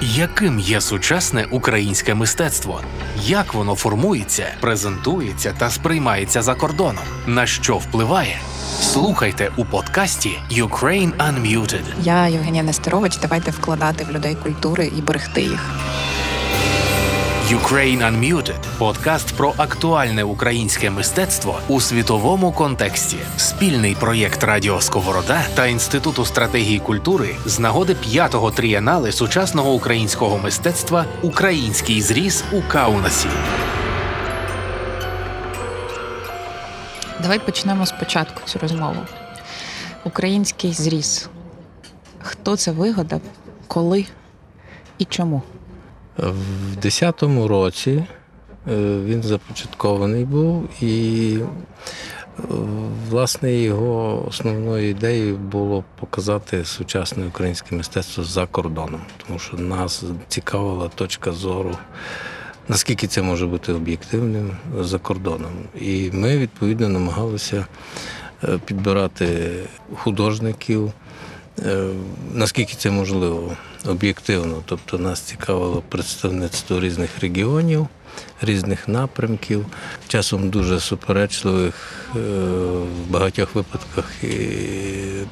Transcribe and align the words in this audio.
Яким 0.00 0.58
є 0.58 0.80
сучасне 0.80 1.46
українське 1.50 2.14
мистецтво? 2.14 2.80
Як 3.22 3.54
воно 3.54 3.74
формується, 3.74 4.46
презентується 4.60 5.54
та 5.58 5.70
сприймається 5.70 6.42
за 6.42 6.54
кордоном? 6.54 7.04
На 7.26 7.46
що 7.46 7.76
впливає? 7.76 8.36
Слухайте 8.80 9.50
у 9.56 9.64
подкасті 9.64 10.38
Ukraine 10.50 11.12
Unmuted. 11.16 11.82
Я 12.02 12.26
Євгенія 12.28 12.62
Нестерович. 12.62 13.16
Давайте 13.16 13.50
вкладати 13.50 14.04
в 14.04 14.10
людей 14.10 14.34
культури 14.34 14.92
і 14.98 15.02
берегти 15.02 15.40
їх. 15.42 15.70
Ukraine 17.48 18.02
Unmuted– 18.02 18.60
подкаст 18.78 19.36
про 19.36 19.54
актуальне 19.56 20.24
українське 20.24 20.90
мистецтво 20.90 21.60
у 21.68 21.80
світовому 21.80 22.52
контексті. 22.52 23.16
Спільний 23.36 23.94
проєкт 23.94 24.44
Радіо 24.44 24.80
Сковорода 24.80 25.42
та 25.54 25.66
Інституту 25.66 26.24
стратегії 26.24 26.78
культури 26.78 27.36
з 27.46 27.58
нагоди 27.58 27.94
п'ятого 27.94 28.50
трієнали 28.50 29.12
сучасного 29.12 29.72
українського 29.72 30.38
мистецтва 30.38 31.04
Український 31.22 32.00
зріз 32.00 32.44
у 32.52 32.62
Каунасі. 32.62 33.28
Давай 37.22 37.38
почнемо 37.38 37.86
спочатку 37.86 38.40
цю 38.44 38.58
розмову. 38.58 39.00
Український 40.04 40.72
зріз. 40.72 41.28
Хто 42.18 42.56
це 42.56 42.70
вигадав, 42.70 43.20
коли 43.66 44.06
і 44.98 45.04
чому? 45.04 45.42
В 46.18 46.76
10-му 46.82 47.48
році 47.48 47.90
е, 47.90 48.04
він 49.04 49.22
започаткований 49.22 50.24
був, 50.24 50.68
і 50.82 51.38
е, 51.38 52.42
власне 53.10 53.52
його 53.52 54.26
основною 54.28 54.90
ідеєю 54.90 55.36
було 55.36 55.84
показати 56.00 56.64
сучасне 56.64 57.26
українське 57.26 57.76
мистецтво 57.76 58.24
за 58.24 58.46
кордоном, 58.46 59.00
тому 59.26 59.38
що 59.38 59.56
нас 59.56 60.04
цікавила 60.28 60.88
точка 60.88 61.32
зору. 61.32 61.76
Наскільки 62.68 63.06
це 63.06 63.22
може 63.22 63.46
бути 63.46 63.72
об'єктивним 63.72 64.50
за 64.80 64.98
кордоном? 64.98 65.52
І 65.80 66.10
ми 66.12 66.38
відповідно 66.38 66.88
намагалися 66.88 67.66
е, 68.44 68.58
підбирати 68.64 69.50
художників, 69.96 70.92
наскільки 72.32 72.74
це 72.74 72.90
можливо 72.90 73.56
об'єктивно. 73.88 74.62
Тобто 74.66 74.98
нас 74.98 75.20
цікавило 75.20 75.82
представництво 75.88 76.80
різних 76.80 77.18
регіонів, 77.20 77.86
різних 78.42 78.88
напрямків, 78.88 79.66
часом 80.08 80.50
дуже 80.50 80.80
суперечливих 80.80 81.74
е, 82.16 82.18
в 82.18 83.10
багатьох 83.10 83.54
випадках 83.54 84.24
і 84.24 84.28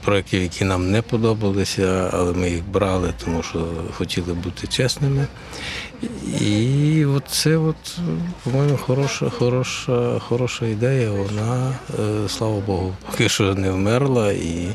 проєктів, 0.05 0.43
які 0.43 0.65
нам 0.65 0.91
не 0.91 1.03
подобалися, 1.03 2.11
але 2.13 2.33
ми 2.33 2.51
їх 2.51 2.65
брали, 2.69 3.15
тому 3.25 3.43
що 3.43 3.67
хотіли 3.93 4.35
бути 4.35 4.67
чесними. 4.67 5.27
І 6.41 7.05
от 7.05 7.25
це, 7.29 7.57
от, 7.57 7.98
по-моєму, 8.45 8.77
хороша, 8.77 9.31
хороша, 9.31 10.19
хороша 10.19 10.67
ідея. 10.67 11.11
Вона, 11.11 11.75
е, 11.98 12.29
слава 12.29 12.61
Богу, 12.61 12.95
поки 13.11 13.29
що 13.29 13.55
не 13.55 13.70
вмерла. 13.70 14.33
І 14.33 14.69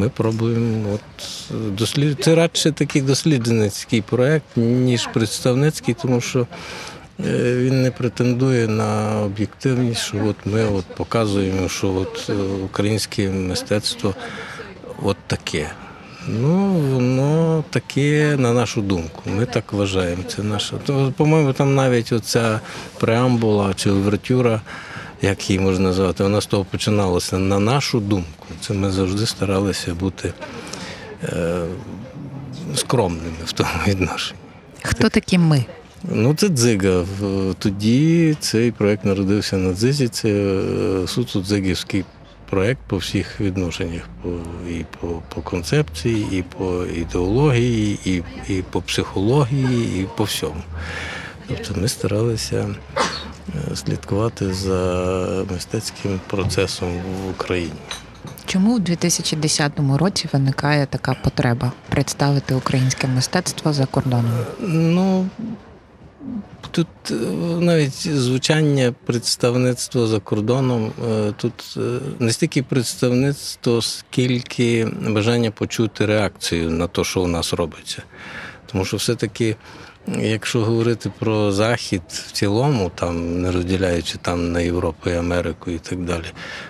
ми 0.00 0.08
пробуємо 0.08 0.88
от 0.94 1.52
дослід... 1.72 2.24
Це 2.24 2.34
радше 2.34 2.72
такий 2.72 3.02
дослідницький 3.02 4.02
проєкт, 4.02 4.56
ніж 4.56 5.06
представницький, 5.06 5.96
тому 6.02 6.20
що 6.20 6.46
е, 7.26 7.56
він 7.56 7.82
не 7.82 7.90
претендує 7.90 8.68
на 8.68 9.20
об'єктивність, 9.20 10.00
що 10.00 10.26
от 10.26 10.36
ми 10.44 10.64
от 10.64 10.84
показуємо, 10.84 11.68
що 11.68 11.94
от 11.94 12.30
е, 12.30 12.32
українське 12.64 13.30
мистецтво 13.30 14.14
от 15.02 15.16
таке. 15.26 15.70
Ну, 16.28 16.72
воно 16.72 17.64
таке, 17.70 18.36
на 18.38 18.52
нашу 18.52 18.82
думку. 18.82 19.22
Ми 19.26 19.46
так 19.46 19.72
вважаємо. 19.72 20.22
Це 20.28 20.42
наша. 20.42 20.76
То, 20.76 21.12
по-моєму, 21.16 21.52
там 21.52 21.74
навіть 21.74 22.12
оця 22.12 22.60
преамбула 22.98 23.74
чи 23.74 23.90
овертюра, 23.90 24.60
як 25.22 25.50
її 25.50 25.60
можна 25.60 25.88
назвати, 25.88 26.22
вона 26.22 26.40
з 26.40 26.46
того 26.46 26.64
починалася 26.64 27.38
на 27.38 27.58
нашу 27.58 28.00
думку. 28.00 28.46
Це 28.60 28.74
ми 28.74 28.90
завжди 28.90 29.26
старалися 29.26 29.94
бути 29.94 30.32
е, 31.24 31.62
скромними 32.74 33.36
в 33.44 33.52
тому 33.52 33.70
відношенні. 33.86 34.40
Хто 34.82 35.08
такі 35.08 35.38
ми? 35.38 35.64
Ну, 36.04 36.34
це 36.34 36.48
дзига. 36.48 37.04
Тоді 37.58 38.36
цей 38.40 38.72
проект 38.72 39.04
народився 39.04 39.56
на 39.56 39.74
дзизі. 39.74 40.08
Це 40.08 40.28
е, 40.28 41.08
суто 41.08 41.40
дзигівський 41.40 42.04
проект 42.50 42.80
по 42.86 42.96
всіх 42.96 43.40
відношеннях. 43.40 44.02
По, 44.22 44.28
і 44.70 44.84
по, 45.00 45.22
по 45.34 45.42
концепції, 45.42 46.26
і 46.38 46.42
по 46.42 46.84
ідеології, 46.84 47.98
і, 48.04 48.22
і 48.48 48.62
по 48.70 48.82
психології, 48.82 50.00
і 50.00 50.06
по 50.16 50.24
всьому. 50.24 50.62
Тобто 51.48 51.80
ми 51.80 51.88
старалися 51.88 52.74
слідкувати 53.74 54.54
за 54.54 55.44
мистецьким 55.50 56.20
процесом 56.26 56.88
в 56.98 57.30
Україні. 57.30 57.72
Чому 58.46 58.76
у 58.76 58.78
2010 58.78 59.72
році 59.98 60.28
виникає 60.32 60.86
така 60.86 61.14
потреба 61.14 61.72
представити 61.88 62.54
українське 62.54 63.06
мистецтво 63.06 63.72
за 63.72 63.86
кордоном? 63.86 64.32
Ну 64.60 65.26
тут 66.70 66.86
е, 67.10 67.14
навіть 67.60 68.08
звучання 68.16 68.94
представництва 69.06 70.06
за 70.06 70.20
кордоном. 70.20 70.92
е, 71.10 71.32
Тут 71.36 71.74
е, 71.76 71.80
не 72.18 72.32
стільки 72.32 72.62
представництво, 72.62 73.82
скільки 73.82 74.88
бажання 75.08 75.50
почути 75.50 76.06
реакцію 76.06 76.70
на 76.70 76.86
те, 76.86 77.04
що 77.04 77.22
у 77.22 77.26
нас 77.26 77.52
робиться. 77.52 78.02
Тому 78.66 78.84
що 78.84 78.96
все-таки. 78.96 79.56
Якщо 80.18 80.60
говорити 80.60 81.12
про 81.18 81.52
Захід 81.52 82.02
в 82.08 82.32
цілому, 82.32 82.90
там 82.94 83.42
не 83.42 83.52
розділяючи 83.52 84.18
там 84.22 84.52
на 84.52 84.60
Європу 84.60 85.10
і 85.10 85.14
Америку 85.14 85.70
і 85.70 85.78
так 85.78 86.04
далі, 86.04 86.24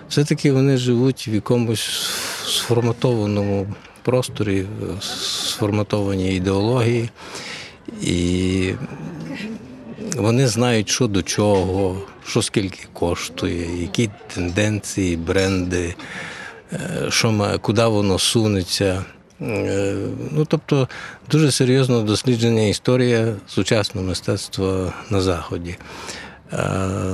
все-таки 0.08 0.52
вони 0.52 0.76
живуть 0.76 1.28
в 1.28 1.34
якомусь 1.34 2.10
сформатованому 2.46 3.66
просторі, 4.02 4.66
сформатованій 5.00 6.36
ідеології, 6.36 7.10
і 8.02 8.72
вони 10.16 10.48
знають, 10.48 10.88
що 10.88 11.06
до 11.06 11.22
чого, 11.22 12.02
що 12.26 12.42
скільки 12.42 12.86
коштує, 12.92 13.82
які 13.82 14.10
тенденції, 14.34 15.16
бренди, 15.16 15.94
е, 16.72 17.06
що 17.08 17.32
має, 17.32 17.58
куди 17.58 17.84
воно 17.84 18.18
сунеться. 18.18 19.04
Е, 19.42 19.94
Ну, 20.32 20.44
тобто 20.44 20.88
дуже 21.30 21.50
серйозно 21.50 22.02
дослідження 22.02 22.62
історія 22.62 23.34
сучасного 23.48 24.06
мистецтва 24.06 24.92
на 25.10 25.20
Заході. 25.20 25.76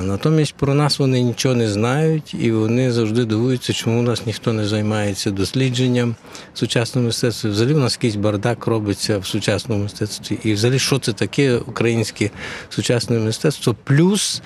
Натомість 0.03 0.55
про 0.55 0.75
нас 0.75 0.99
вони 0.99 1.23
нічого 1.23 1.55
не 1.55 1.69
знають, 1.69 2.35
і 2.41 2.53
вони 2.53 2.93
завжди 2.93 3.25
дивуються, 3.25 3.73
чому 3.73 4.01
у 4.01 4.03
нас 4.03 4.27
ніхто 4.27 4.53
не 4.53 4.67
займається 4.67 5.31
дослідженням 5.31 6.15
сучасного 6.55 7.07
мистецтва. 7.07 7.51
Взагалі 7.51 7.75
у 7.75 7.79
нас 7.79 7.93
якийсь 7.93 8.17
бардак 8.17 8.67
робиться 8.67 9.19
в 9.19 9.27
сучасному 9.27 9.83
мистецтві. 9.83 10.39
І 10.43 10.53
взагалі, 10.53 10.79
що 10.79 10.99
це 10.99 11.13
таке 11.13 11.57
українське 11.57 12.31
сучасне 12.69 13.19
мистецтво? 13.19 13.77
Плюс 13.85 14.43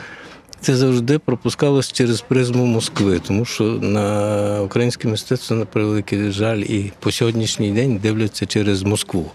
це 0.60 0.76
завжди 0.76 1.18
пропускалось 1.18 1.92
через 1.92 2.20
призму 2.20 2.66
Москви, 2.66 3.20
тому 3.26 3.44
що 3.44 3.64
на 3.64 4.62
українське 4.62 5.08
мистецтво, 5.08 5.56
на 5.56 5.64
превеликий 5.64 6.30
жаль, 6.30 6.58
і 6.58 6.92
по 7.00 7.12
сьогоднішній 7.12 7.72
день 7.72 8.00
дивляться 8.02 8.46
через 8.46 8.82
Москву. 8.82 9.30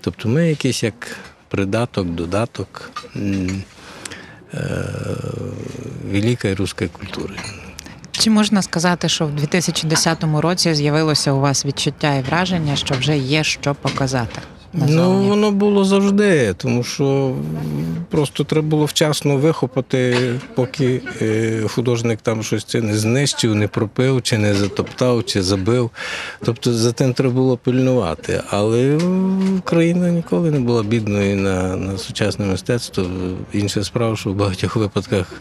Тобто 0.00 0.28
ми 0.28 0.48
якийсь 0.48 0.82
як 0.82 1.16
придаток, 1.48 2.06
додаток 2.06 2.90
е, 3.16 4.60
великої 6.12 6.54
руської 6.54 6.90
культури. 6.90 7.34
Чи 8.12 8.30
можна 8.30 8.62
сказати, 8.62 9.08
що 9.08 9.26
в 9.26 9.34
2010 9.34 10.24
році 10.24 10.74
з'явилося 10.74 11.32
у 11.32 11.40
вас 11.40 11.66
відчуття 11.66 12.14
і 12.14 12.22
враження, 12.22 12.76
що 12.76 12.94
вже 12.94 13.18
є 13.18 13.44
що 13.44 13.74
показати? 13.74 14.40
Ну, 14.74 15.28
воно 15.28 15.50
було 15.50 15.84
завжди, 15.84 16.54
тому 16.56 16.84
що 16.84 17.34
просто 18.10 18.44
треба 18.44 18.68
було 18.68 18.84
вчасно 18.84 19.36
вихопати, 19.36 20.16
поки 20.54 21.02
е, 21.22 21.62
художник 21.68 22.18
там 22.22 22.42
щось 22.42 22.64
це 22.64 22.80
не 22.80 22.98
знищив, 22.98 23.54
не 23.54 23.68
пропив, 23.68 24.22
чи 24.22 24.38
не 24.38 24.54
затоптав, 24.54 25.24
чи 25.24 25.42
забив. 25.42 25.90
Тобто 26.44 26.72
за 26.72 26.92
тим 26.92 27.12
треба 27.12 27.34
було 27.34 27.56
пильнувати. 27.56 28.42
Але 28.50 28.98
Україна 29.58 30.10
ніколи 30.10 30.50
не 30.50 30.60
була 30.60 30.82
бідною 30.82 31.36
на, 31.36 31.76
на 31.76 31.98
сучасне 31.98 32.46
мистецтво. 32.46 33.04
Інша 33.52 33.84
справа, 33.84 34.16
що 34.16 34.30
в 34.30 34.34
багатьох 34.34 34.76
випадках, 34.76 35.32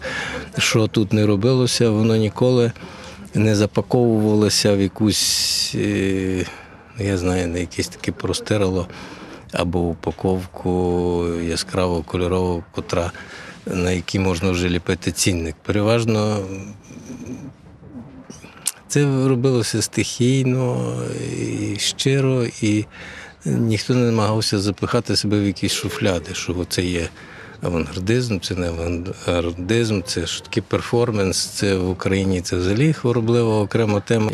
що 0.57 0.87
тут 0.87 1.13
не 1.13 1.25
робилося, 1.25 1.89
воно 1.89 2.15
ніколи 2.15 2.71
не 3.33 3.55
запаковувалося 3.55 4.73
в 4.75 4.81
якусь. 4.81 5.71
е, 5.75 6.45
я 6.99 7.17
знаю, 7.17 7.47
на 7.47 7.59
якесь 7.59 7.87
таке 7.87 8.11
простирало 8.11 8.87
або 9.53 9.79
упаковку 9.79 11.25
яскраво 11.43 12.03
кольорову, 12.03 12.63
котра, 12.71 13.11
на 13.65 13.91
якій 13.91 14.19
можна 14.19 14.51
вже 14.51 14.69
ліпити 14.69 15.11
цінник. 15.11 15.55
Переважно 15.63 16.39
це 18.87 19.27
робилося 19.27 19.81
стихійно 19.81 20.95
і 21.39 21.79
щиро, 21.79 22.45
і 22.61 22.85
ніхто 23.45 23.93
не 23.93 24.05
намагався 24.05 24.59
запихати 24.59 25.15
себе 25.15 25.39
в 25.39 25.45
якісь 25.45 25.73
шуфляди, 25.73 26.33
що 26.33 26.65
це 26.69 26.83
є 26.83 27.09
авангардизм, 27.63 28.39
це 28.39 28.55
не 28.55 28.67
авангардизм, 28.67 30.01
це 30.05 30.25
ж 30.25 30.43
такий 30.43 30.63
перформанс. 30.67 31.45
Це 31.45 31.75
в 31.75 31.89
Україні 31.89 32.41
це 32.41 32.55
взагалі 32.55 32.93
хвороблива 32.93 33.59
окрема 33.59 33.99
тема. 33.99 34.31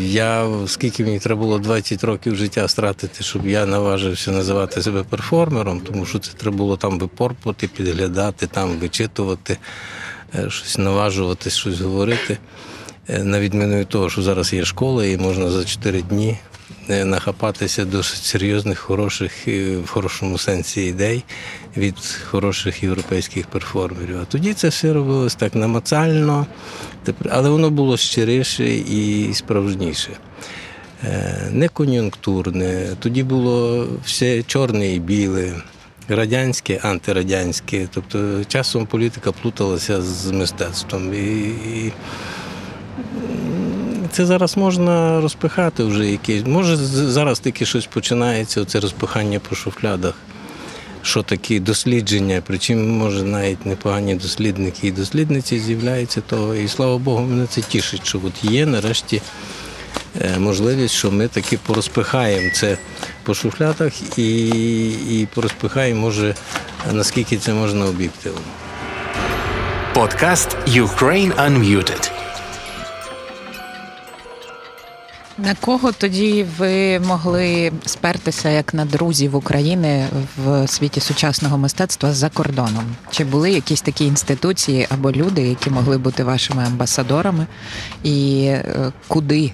Я, 0.00 0.48
скільки 0.66 1.04
мені 1.04 1.18
треба 1.18 1.40
було 1.40 1.58
20 1.58 2.04
років 2.04 2.36
життя 2.36 2.68
стратити, 2.68 3.24
щоб 3.24 3.46
я 3.46 3.66
наважився 3.66 4.30
називати 4.30 4.82
себе 4.82 5.02
перформером, 5.02 5.80
тому 5.80 6.06
що 6.06 6.18
це 6.18 6.32
треба 6.32 6.56
було 6.56 6.76
там 6.76 6.98
випорпувати, 6.98 7.68
підглядати, 7.68 8.46
там 8.46 8.68
вичитувати, 8.70 9.58
е, 10.34 10.50
щось 10.50 10.78
наважувати, 10.78 11.50
щось 11.50 11.80
говорити. 11.80 12.38
Е, 13.08 13.24
На 13.24 13.40
відміну 13.40 13.78
від 13.78 13.88
того, 13.88 14.10
що 14.10 14.22
зараз 14.22 14.52
є 14.52 14.64
школа, 14.64 15.04
і 15.06 15.16
можна 15.16 15.50
за 15.50 15.64
4 15.64 16.02
дні 16.02 16.38
нахапатися 16.88 17.84
досить 17.84 18.24
серйозних, 18.24 18.78
хороших, 18.78 19.48
е, 19.48 19.76
в 19.76 19.86
хорошому 19.86 20.38
сенсі 20.38 20.82
ідей 20.82 21.24
від 21.76 21.94
хороших 22.30 22.82
європейських 22.82 23.46
перформерів. 23.46 24.18
А 24.22 24.24
тоді 24.24 24.54
це 24.54 24.68
все 24.68 24.92
робилось 24.92 25.34
так 25.34 25.54
намацально, 25.54 26.46
але 27.30 27.50
воно 27.50 27.70
було 27.70 27.96
щиріше 27.96 28.64
і 28.74 29.34
справжніше. 29.34 30.10
Е, 31.04 31.48
Не 31.52 31.68
кон'юнктурне. 31.68 32.96
Тоді 33.00 33.22
було 33.22 33.86
все 34.04 34.42
чорне 34.42 34.94
і 34.94 34.98
біле, 34.98 35.52
радянське, 36.08 36.80
антирадянське. 36.82 37.88
Тобто 37.94 38.44
часом 38.44 38.86
політика 38.86 39.32
плуталася 39.32 40.02
з 40.02 40.30
мистецтвом. 40.30 41.14
І, 41.14 41.16
і 41.78 41.92
це 44.12 44.26
зараз 44.26 44.56
можна 44.56 45.20
розпихати 45.20 45.84
вже 45.84 46.06
якесь. 46.06 46.42
Може, 46.46 46.76
зараз 46.76 47.40
таки 47.40 47.66
щось 47.66 47.86
починається, 47.86 48.64
це 48.64 48.80
розпихання 48.80 49.40
по 49.48 49.54
шуфлядах. 49.54 50.14
Що 51.02 51.22
такі 51.22 51.60
дослідження, 51.60 52.42
причому, 52.46 52.84
може, 52.84 53.22
навіть 53.22 53.66
непогані 53.66 54.14
дослідники 54.14 54.86
і 54.86 54.92
дослідниці 54.92 55.58
з'являються 55.58 56.20
того. 56.20 56.54
І 56.54 56.68
слава 56.68 56.98
Богу, 56.98 57.20
мене 57.20 57.46
це 57.46 57.60
тішить, 57.60 58.06
що 58.06 58.20
от 58.24 58.52
є 58.52 58.66
нарешті 58.66 59.22
е, 60.20 60.38
можливість, 60.38 60.94
що 60.94 61.10
ми 61.10 61.28
таки 61.28 61.58
порозпихаємо 61.66 62.50
це 62.54 62.78
по 63.22 63.34
шуфлядах 63.34 64.18
і, 64.18 64.48
і 65.20 65.28
порозпихаємо, 65.34 66.00
може, 66.00 66.34
наскільки 66.92 67.36
це 67.36 67.52
можна 67.52 67.86
об'єктивно. 67.86 68.40
Подкаст 69.94 70.56
Ukraine 70.66 71.34
Unmuted. 71.34 72.21
На 75.44 75.54
кого 75.54 75.92
тоді 75.92 76.46
ви 76.58 77.00
могли 77.00 77.72
спертися 77.86 78.48
як 78.48 78.74
на 78.74 78.84
друзів 78.84 79.36
України 79.36 80.06
в 80.36 80.68
світі 80.68 81.00
сучасного 81.00 81.58
мистецтва 81.58 82.12
за 82.12 82.28
кордоном? 82.28 82.84
Чи 83.10 83.24
були 83.24 83.50
якісь 83.50 83.80
такі 83.80 84.04
інституції 84.04 84.86
або 84.90 85.12
люди, 85.12 85.42
які 85.42 85.70
могли 85.70 85.98
бути 85.98 86.24
вашими 86.24 86.64
амбасадорами, 86.64 87.46
і 88.02 88.44
е, 88.44 88.92
куди 89.08 89.52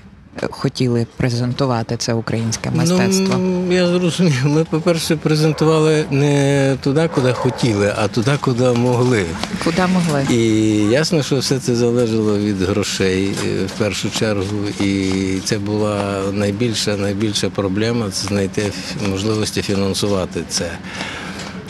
хотіли 0.51 1.07
презентувати 1.17 1.97
це 1.97 2.15
українське 2.15 2.71
мистецтво? 2.71 3.39
Ну, 3.39 3.73
я 3.73 3.87
зрозумів. 3.87 4.47
Ми, 4.47 4.65
по-перше, 4.65 5.17
презентували 5.17 6.05
не 6.11 6.77
туди, 6.83 7.11
куди 7.15 7.33
хотіли, 7.33 7.93
а 7.97 8.09
туди, 8.09 8.33
куди 8.41 8.65
могли. 8.65 9.25
Куди 9.65 9.83
могли? 9.87 10.27
І 10.31 10.45
ясно, 10.91 11.23
що 11.23 11.37
все 11.37 11.59
це 11.59 11.75
залежало 11.75 12.39
від 12.39 12.63
грошей 12.63 13.33
е, 13.47 13.65
в 13.67 13.71
першу 13.71 14.11
чергу. 14.11 14.69
І 14.81 15.13
це 15.45 15.59
була 15.59 16.23
найбільша, 16.33 16.97
найбільша 16.97 17.51
проблема 17.51 18.11
це 18.11 18.29
знайти 18.29 18.73
можливості 19.11 19.63
фінансувати 19.63 20.43
це. 20.49 20.71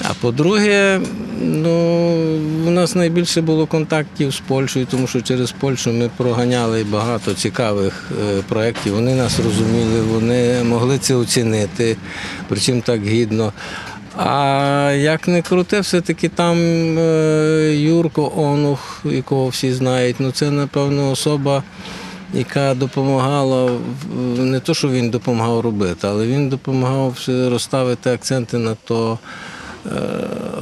А 0.02 0.14
по-друге, 0.20 1.00
ну, 1.40 1.70
у 2.66 2.70
нас 2.70 2.94
найбільше 2.94 3.40
було 3.40 3.66
контактів 3.66 4.30
з 4.34 4.40
Польщею, 4.40 4.86
тому 4.90 5.06
що 5.06 5.20
через 5.20 5.52
Польщу 5.52 5.92
ми 5.92 6.10
проганяли 6.16 6.84
багато 6.84 7.34
цікавих 7.34 8.10
е, 8.12 8.42
проєктів. 8.48 8.94
Вони 8.94 9.14
нас 9.14 9.40
розуміли, 9.40 10.00
вони 10.00 10.64
могли 10.64 10.98
це 10.98 11.14
оцінити, 11.14 11.96
причому 12.48 12.80
так 12.80 13.06
гідно. 13.06 13.52
А 14.16 14.92
як 14.96 15.28
не 15.28 15.42
круте, 15.42 15.80
все-таки 15.80 16.28
там 16.28 16.58
е, 16.98 17.76
Юрко 17.76 18.32
Онух, 18.36 19.00
якого 19.04 19.48
всі 19.48 19.72
знають, 19.72 20.16
ну 20.18 20.32
це, 20.32 20.50
напевно, 20.50 21.10
особа, 21.10 21.62
яка 22.34 22.74
допомагала, 22.74 23.70
не 24.38 24.60
то, 24.60 24.74
що 24.74 24.88
він 24.88 25.10
допомагав 25.10 25.60
робити, 25.60 26.06
але 26.10 26.26
він 26.26 26.48
допомагав 26.48 27.18
розставити 27.28 28.10
акценти 28.10 28.58
на 28.58 28.74
то, 28.84 29.18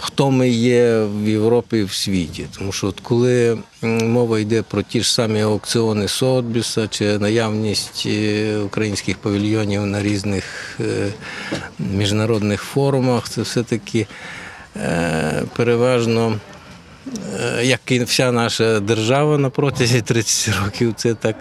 хто 0.00 0.30
ми 0.30 0.48
є 0.48 1.04
в 1.04 1.28
Європі 1.28 1.78
і 1.78 1.84
в 1.84 1.92
світі. 1.92 2.46
Тому 2.58 2.72
що 2.72 2.86
от 2.86 3.00
коли 3.00 3.58
мова 3.82 4.40
йде 4.40 4.62
про 4.62 4.82
ті 4.82 5.00
ж 5.00 5.14
самі 5.14 5.40
аукціони 5.40 6.08
Сотбіса 6.08 6.88
чи 6.88 7.18
наявність 7.18 8.02
е, 8.06 8.56
українських 8.58 9.18
павільйонів 9.18 9.86
на 9.86 10.02
різних 10.02 10.44
е, 10.80 11.12
міжнародних 11.78 12.62
форумах, 12.62 13.28
це 13.28 13.42
все-таки 13.42 14.06
е, 14.76 15.42
переважно. 15.56 16.40
Е, 17.40 17.64
Як 17.64 17.80
і 17.86 18.04
вся 18.04 18.32
наша 18.32 18.80
держава 18.80 19.38
на 19.38 19.50
протязі 19.50 20.02
30 20.02 20.54
років, 20.64 20.94
це 20.96 21.14
так 21.14 21.36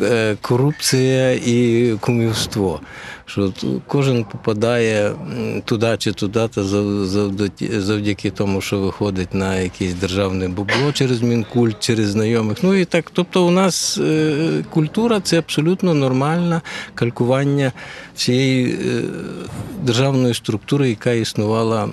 е, 0.00 0.36
корупція 0.40 1.32
і 1.32 1.90
кумівство. 2.00 2.80
Що 3.30 3.52
кожен 3.86 4.24
попадає 4.24 5.12
туди 5.64 5.96
чи 5.98 6.12
туди, 6.12 6.48
та 6.48 6.62
зав- 6.62 7.04
завдяки, 7.04 7.80
завдяки 7.80 8.30
тому, 8.30 8.60
що 8.60 8.78
виходить 8.78 9.34
на 9.34 9.56
якесь 9.56 9.94
державне 9.94 10.48
бубло 10.48 10.92
через 10.92 11.22
мінкульт, 11.22 11.76
через 11.80 12.08
знайомих. 12.08 12.58
Ну 12.62 12.74
і 12.74 12.84
так, 12.84 13.10
тобто, 13.12 13.46
у 13.46 13.50
нас 13.50 13.98
е, 13.98 14.64
культура 14.70 15.20
це 15.20 15.38
абсолютно 15.38 15.94
нормальне 15.94 16.60
калькування 16.94 17.72
всієї 18.14 18.72
е, 18.72 19.02
державної 19.82 20.34
структури, 20.34 20.88
яка 20.90 21.12
існувала. 21.12 21.88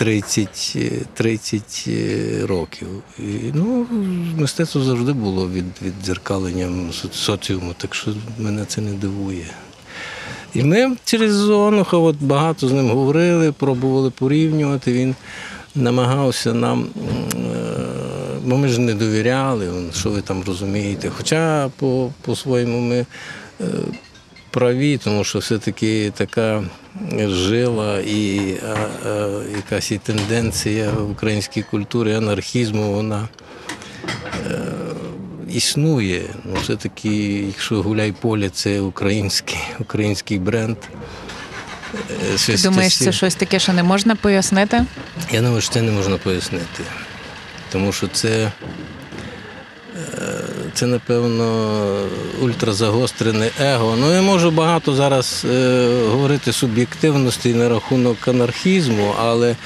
М, 0.00 0.06
30, 0.06 0.72
е, 0.76 0.90
30 1.14 1.84
е, 1.88 2.46
років. 2.46 2.88
І, 3.18 3.22
ну, 3.54 3.86
мистецтво 4.38 4.82
завжди 4.82 5.12
було 5.12 5.48
від, 5.48 5.64
віддзеркаленням 5.82 6.92
со- 6.92 7.08
соціуму, 7.12 7.74
так 7.78 7.94
що 7.94 8.10
мене 8.38 8.64
це 8.64 8.80
не 8.80 8.92
дивує. 8.92 9.46
І 10.54 10.62
ми 10.62 10.96
через 11.04 11.48
Онуха 11.50 11.96
от 11.96 12.16
багато 12.20 12.68
з 12.68 12.72
ним 12.72 12.90
говорили, 12.90 13.52
пробували 13.52 14.10
порівнювати. 14.10 14.92
Він 14.92 15.14
намагався 15.74 16.54
нам, 16.54 16.86
е, 17.34 17.36
бо 18.44 18.56
ми 18.56 18.68
ж 18.68 18.80
не 18.80 18.94
довіряли, 18.94 19.68
що 19.94 20.10
ви 20.10 20.20
там 20.20 20.42
розумієте. 20.46 21.10
Хоча 21.16 21.70
по, 21.76 22.10
по-своєму 22.22 22.80
ми 22.80 23.06
е, 23.60 23.64
праві, 24.50 24.98
тому 24.98 25.24
що 25.24 25.38
все-таки 25.38 26.12
така 26.16 26.64
жила 27.18 28.00
і 28.00 28.54
а, 28.68 29.08
а, 29.08 29.42
якась 29.56 29.90
і 29.90 29.98
тенденція 29.98 30.90
в 30.90 31.10
українській 31.10 31.62
культурі 31.62 32.14
анархізму, 32.14 32.92
вона 32.92 33.28
е, 34.50 34.60
існує. 35.52 36.22
Ну, 36.44 36.56
все-таки, 36.62 37.08
якщо 37.46 37.82
гуляй 37.82 38.12
поле, 38.12 38.50
це 38.50 38.80
український, 38.80 39.58
український 39.78 40.38
бренд. 40.38 40.76
Е, 42.34 42.36
Ти 42.46 42.56
думаєш, 42.56 42.98
це 42.98 43.12
щось 43.12 43.34
таке, 43.34 43.58
що 43.58 43.72
не 43.72 43.82
можна 43.82 44.14
пояснити? 44.16 44.84
я 45.32 45.40
думаю, 45.40 45.60
що 45.60 45.72
це 45.72 45.82
не 45.82 45.92
можна 45.92 46.16
пояснити. 46.16 46.82
Тому 47.72 47.92
що 47.92 48.08
це, 48.08 48.52
це 50.80 50.86
напевно, 50.86 52.08
ультразагострене 52.40 53.50
его. 53.60 53.96
Ну, 53.96 54.14
я 54.14 54.22
можу 54.22 54.50
багато 54.50 54.94
зараз 54.94 55.46
е, 55.50 55.88
говорити 56.10 56.52
суб'єктивності 56.52 57.54
на 57.54 57.68
рахунок 57.68 58.28
анархізму, 58.28 59.14
але 59.18 59.56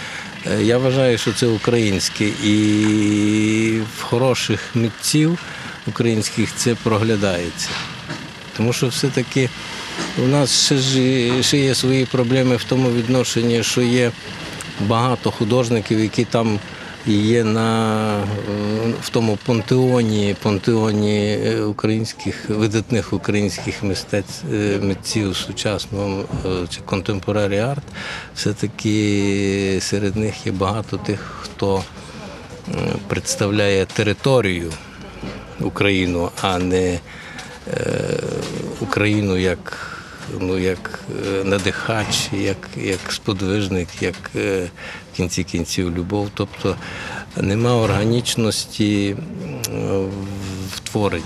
е, 0.46 0.62
я 0.62 0.78
вважаю, 0.78 1.18
що 1.18 1.32
це 1.32 1.46
українське. 1.46 2.24
І 2.44 3.80
в 3.98 4.02
хороших 4.02 4.60
митців 4.74 5.38
українських 5.86 6.54
це 6.56 6.74
проглядається. 6.82 7.68
Тому 8.56 8.72
що 8.72 8.88
все-таки 8.88 9.48
у 10.24 10.26
нас 10.26 10.64
ще, 10.64 10.76
ж, 10.76 11.42
ще 11.42 11.58
є 11.58 11.74
свої 11.74 12.04
проблеми 12.04 12.56
в 12.56 12.64
тому 12.64 12.90
відношенні, 12.90 13.62
що 13.62 13.82
є 13.82 14.10
багато 14.80 15.30
художників, 15.30 16.00
які 16.00 16.24
там 16.24 16.58
є 17.06 17.44
на, 17.44 18.18
в 19.02 19.08
тому 19.08 19.38
пантеоні, 19.46 20.36
пантеоні 20.42 21.38
е, 21.44 21.60
українських, 21.60 22.50
видатних 22.50 23.12
українських 23.12 23.82
мистець, 23.82 24.42
е, 24.52 24.78
митців 24.82 25.36
сучасного 25.36 26.24
е, 26.46 26.48
чи 26.70 26.80
контемпорарі 26.80 27.58
арт. 27.58 27.84
Все-таки 28.34 29.78
серед 29.80 30.16
них 30.16 30.46
є 30.46 30.52
багато 30.52 30.96
тих, 30.96 31.20
хто 31.40 31.84
представляє 33.08 33.86
територію 33.86 34.72
Україну, 35.60 36.30
а 36.42 36.58
не 36.58 36.98
Україну 38.80 39.36
як 39.36 39.93
ну, 40.40 40.58
як 40.58 41.00
е, 41.40 41.44
надихач, 41.44 42.28
як, 42.32 42.56
як 42.76 43.12
сподвижник, 43.12 43.88
як 44.00 44.14
е, 44.36 44.68
в 45.12 45.16
кінці 45.16 45.44
кінців 45.44 45.96
любов. 45.98 46.28
Тобто 46.34 46.76
нема 47.36 47.74
органічності 47.76 49.16
в 50.72 50.80
творенні. 50.80 51.24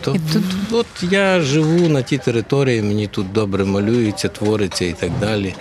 Тобто, 0.00 0.20
тут- 0.32 0.72
от 0.72 1.12
я 1.12 1.40
живу 1.40 1.88
на 1.88 2.02
тій 2.02 2.18
території, 2.18 2.82
мені 2.82 3.06
тут 3.06 3.32
добре 3.32 3.64
малюється, 3.64 4.28
твориться 4.28 4.84
і 4.84 4.92
так 4.92 5.10
далі. 5.20 5.54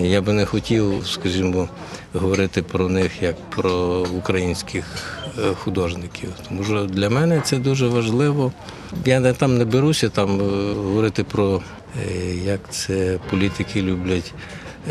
Я 0.00 0.20
би 0.20 0.32
не 0.32 0.46
хотів, 0.46 1.02
скажімо, 1.06 1.68
говорити 2.12 2.62
про 2.62 2.88
них 2.88 3.22
як 3.22 3.36
про 3.50 4.06
українських 4.18 4.84
художників. 5.54 6.28
Тому 6.48 6.64
що 6.64 6.84
для 6.84 7.10
мене 7.10 7.40
це 7.44 7.58
дуже 7.58 7.88
важливо. 7.88 8.52
Я 9.04 9.20
не 9.20 9.32
там 9.32 9.58
не 9.58 9.64
беруся 9.64 10.08
там 10.08 10.40
е, 10.40 10.74
говорити 10.74 11.24
про 11.24 11.62
е, 12.02 12.34
як 12.34 12.60
це 12.70 13.18
політики 13.30 13.82
люблять 13.82 14.34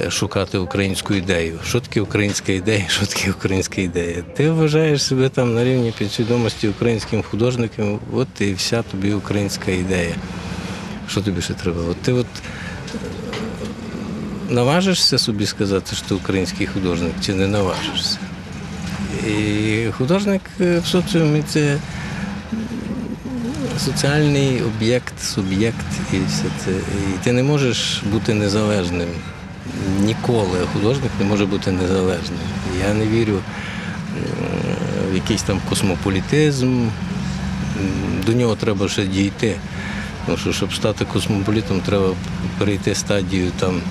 е, 0.06 0.12
шукати 0.12 0.58
українську 0.58 1.14
ідею. 1.14 1.60
Що 1.66 1.80
таке 1.80 2.02
українська 2.02 2.52
ідея, 2.52 2.86
що 2.88 3.06
таке 3.06 3.32
українська 3.32 3.82
ідея? 3.82 4.24
Ти 4.36 4.52
вважаєш 4.52 5.04
себе 5.04 5.30
там 5.30 5.54
на 5.54 5.64
рівні 5.64 5.94
підсвідомості 5.98 6.68
українським 6.68 7.24
художником, 7.24 8.00
от 8.14 8.28
і 8.40 8.54
вся 8.54 8.82
тобі 8.82 9.14
українська 9.14 9.72
ідея. 9.72 10.16
Що 11.10 11.22
тобі 11.22 11.42
ще 11.42 11.54
треба? 11.54 11.82
От 11.90 11.98
ти 11.98 12.14
от 12.14 12.28
наважишся 14.50 15.18
собі 15.18 15.46
сказати, 15.46 15.96
що 15.96 16.06
ти 16.08 16.14
український 16.16 16.68
художник, 16.68 17.14
чи 17.26 17.34
не 17.34 17.48
наважишся? 17.48 18.20
І 19.28 19.86
художник 19.92 20.42
е, 20.62 20.80
в 20.80 20.86
соціумі 20.86 21.44
це 21.48 21.78
соціальний 23.80 24.62
об'єкт, 24.62 25.24
суб'єкт 25.24 25.86
і 26.14 26.18
все 26.28 26.46
це. 26.66 26.72
І 26.72 27.24
ти 27.24 27.32
не 27.32 27.44
можеш 27.44 28.02
бути 28.12 28.34
незалежним. 28.34 29.10
Ніколи 30.00 30.60
художник 30.74 31.12
не 31.20 31.26
може 31.26 31.46
бути 31.46 31.72
незалежним. 31.72 32.40
Я 32.88 32.94
не 32.94 33.08
вірю 33.08 33.40
в 35.12 35.16
якийсь 35.16 35.42
там 35.42 35.62
космополітизм. 35.70 36.88
До 38.26 38.34
нього 38.34 38.56
треба 38.56 38.90
ще 38.90 39.06
дійти. 39.06 39.56
Тому 40.26 40.38
що, 40.38 40.54
щоб 40.54 40.74
стати 40.74 41.06
космополітом, 41.06 41.82
треба 41.82 42.10
перейти 42.60 42.96
стадію 42.96 43.52
там, 43.60 43.82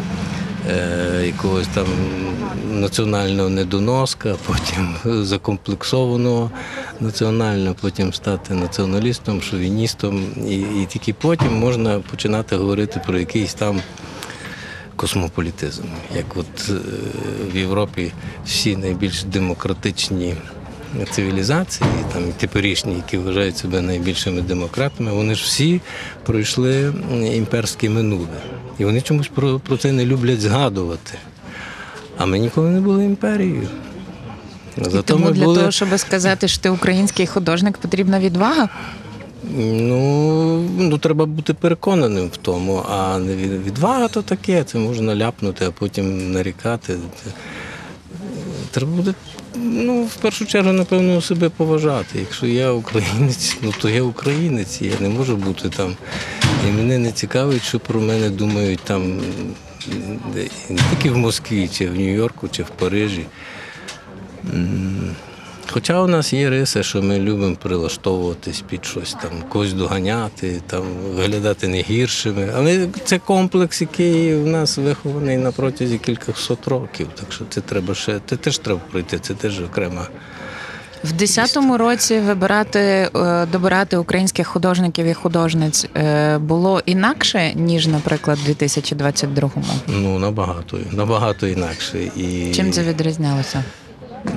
якогось 1.25 1.66
там 1.75 1.87
національного 2.71 3.49
недоноска, 3.49 4.35
потім 4.47 4.97
закомплексованого 5.25 6.50
національно, 7.00 7.75
потім 7.81 8.12
стати 8.12 8.54
націоналістом, 8.54 9.42
шовіністом. 9.42 10.26
І, 10.49 10.57
і 10.57 10.87
тільки 10.88 11.12
потім 11.12 11.59
можна 11.59 12.00
починати 12.00 12.57
говорити 12.57 13.00
про 13.07 13.19
якийсь 13.19 13.54
там 13.54 13.81
космополітизм. 14.97 15.83
Як 16.16 16.37
от 16.37 16.71
е, 16.71 16.75
в 17.52 17.57
Європі 17.57 18.12
всі 18.47 18.76
найбільш 18.76 19.25
демократичні 19.25 20.35
цивілізації, 21.11 21.91
там 22.13 22.23
теперішні, 22.37 22.95
які 22.95 23.19
вважають 23.19 23.59
себе 23.59 23.81
найбільшими 23.81 24.43
демократами, 24.43 25.13
вони 25.13 25.35
ж 25.35 25.45
всі 25.45 25.81
пройшли 26.23 26.93
імперське 27.35 27.91
минуле. 27.91 28.27
І 28.79 28.85
вони 28.85 29.01
чомусь 29.01 29.29
про, 29.29 29.59
про 29.59 29.77
це 29.77 29.93
не 29.93 30.07
люблять 30.07 30.41
згадувати. 30.41 31.19
А 32.17 32.27
ми 32.27 32.39
ніколи 32.39 32.71
не 32.71 32.81
були 32.81 33.05
імперією. 33.05 33.69
Зато 34.77 35.03
Тому 35.03 35.25
ми 35.25 35.33
для 35.33 35.45
були... 35.45 35.59
того, 35.59 35.71
щоб 35.71 35.99
сказати, 35.99 36.49
що 36.49 36.61
ти 36.63 36.71
український 36.71 37.27
художник, 37.27 37.79
потрібна 37.79 38.21
відвага. 38.21 38.69
Ну, 39.59 40.61
ну, 40.79 40.99
треба 40.99 41.27
бути 41.27 41.55
переконаним 41.55 42.27
в 42.27 42.37
тому, 42.37 42.85
а 42.91 43.19
не 43.19 43.37
відвага 43.37 44.09
то 44.09 44.23
таке, 44.23 44.65
це 44.65 44.79
можна 44.79 45.17
ляпнути, 45.17 45.65
а 45.67 45.71
потім 45.71 46.33
нарікати. 46.33 46.97
Треба 48.71 48.93
буде, 48.93 49.15
ну, 49.73 50.05
в 50.05 50.14
першу 50.17 50.47
чергу, 50.47 50.73
напевно, 50.73 51.21
себе 51.21 51.49
поважати. 51.49 52.19
Якщо 52.19 52.47
я 52.47 52.73
українець, 52.73 53.57
ну 53.62 53.75
то 53.81 53.88
я 53.88 54.02
українець, 54.02 54.83
я 54.83 54.93
не 55.00 55.09
можу 55.09 55.37
бути 55.37 55.69
там. 55.69 55.97
І 56.69 56.73
мене 56.73 56.99
не 56.99 57.12
цікавить, 57.12 57.62
що 57.62 57.81
про 57.81 58.00
мене 58.00 58.31
думають 58.31 58.81
там 58.85 59.21
не 60.71 60.79
тільки 60.91 61.11
в 61.11 61.17
Москві, 61.17 61.69
чи 61.69 61.87
в 61.87 61.95
Нью-Йорку, 61.95 62.49
чи 62.49 62.62
в 62.62 62.69
Парижі. 62.69 63.26
Хоча 65.73 66.00
у 66.00 66.07
нас 66.07 66.33
є 66.33 66.50
риси, 66.50 66.83
що 66.83 67.02
ми 67.02 67.19
любимо 67.19 67.57
прилаштовуватись 67.62 68.64
під 68.69 68.85
щось 68.85 69.12
там, 69.12 69.31
когось 69.49 69.73
доганяти, 69.73 70.62
там, 70.67 70.83
виглядати 71.17 71.69
не 71.69 71.81
гіршими. 71.81 72.52
Але 72.57 72.88
це 73.05 73.19
комплекс, 73.19 73.81
який 73.81 74.35
в 74.35 74.47
нас 74.47 74.79
вихований 74.79 75.37
на 75.37 75.52
протязі 75.52 75.99
кількох 75.99 76.37
років. 76.67 77.09
Так 77.14 77.33
що 77.33 77.45
це 77.49 77.61
треба 77.61 77.95
ще, 77.95 78.21
це 78.26 78.37
теж 78.37 78.59
треба 78.59 78.81
пройти, 78.91 79.19
це 79.19 79.35
теж 79.35 79.61
окрема. 79.61 80.07
В 81.05 81.12
10-му 81.12 81.79
році 81.79 82.21
вибирати, 82.21 82.81
е, 82.81 83.47
добирати 83.52 83.97
українських 83.97 84.47
художників 84.47 85.07
і 85.07 85.14
художниць 85.14 85.87
е, 85.97 86.38
було 86.38 86.83
інакше, 86.87 87.52
ніж, 87.55 87.87
наприклад, 87.87 88.38
в 88.38 88.49
2022-му. 88.49 89.64
Ну, 89.87 90.19
набагато, 90.19 90.79
набагато 90.91 91.47
інакше. 91.47 91.99
І... 92.17 92.55
Чим 92.55 92.73
це 92.73 92.83
відрізнялося? 92.83 93.64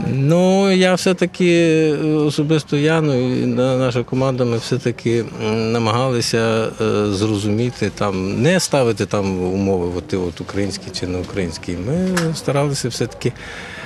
Ну, 0.08 0.72
я 0.72 0.94
все-таки 0.94 1.46
е, 1.46 2.06
особисто 2.06 2.78
я, 2.78 3.02
ну 3.02 3.30
і 3.30 3.46
наша 3.56 4.04
команда, 4.04 4.46
ми 4.46 4.58
все-таки 4.58 5.26
намагалися 5.56 6.68
е, 6.82 7.06
зрозуміти 7.06 7.92
там, 7.96 8.42
не 8.42 8.60
ставити 8.60 9.06
там 9.06 9.54
умови, 9.54 9.92
от 9.98 10.14
от 10.14 10.42
українські 10.42 10.90
чи 10.92 11.08
не 11.08 11.18
українські. 11.18 11.72
Ми 11.72 12.18
старалися 12.36 12.90
все-таки. 12.90 13.34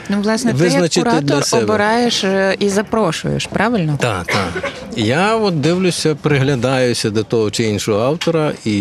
Ну, 0.10 0.22
власне, 0.22 0.54
ти 0.54 0.68
як 0.68 0.92
куратор 0.92 1.44
обираєш 1.52 2.24
е, 2.24 2.56
і 2.60 2.70
запрошуєш, 2.70 3.46
правильно? 3.46 3.98
Так, 4.02 4.26
так. 4.26 4.72
Я 4.96 5.36
от 5.36 5.62
дивлюся, 5.62 6.16
приглядаюся 6.16 7.10
до 7.10 7.24
того 7.24 7.52
чи 7.52 7.64
іншого 7.64 8.00
автора 8.00 8.54
і, 8.66 8.78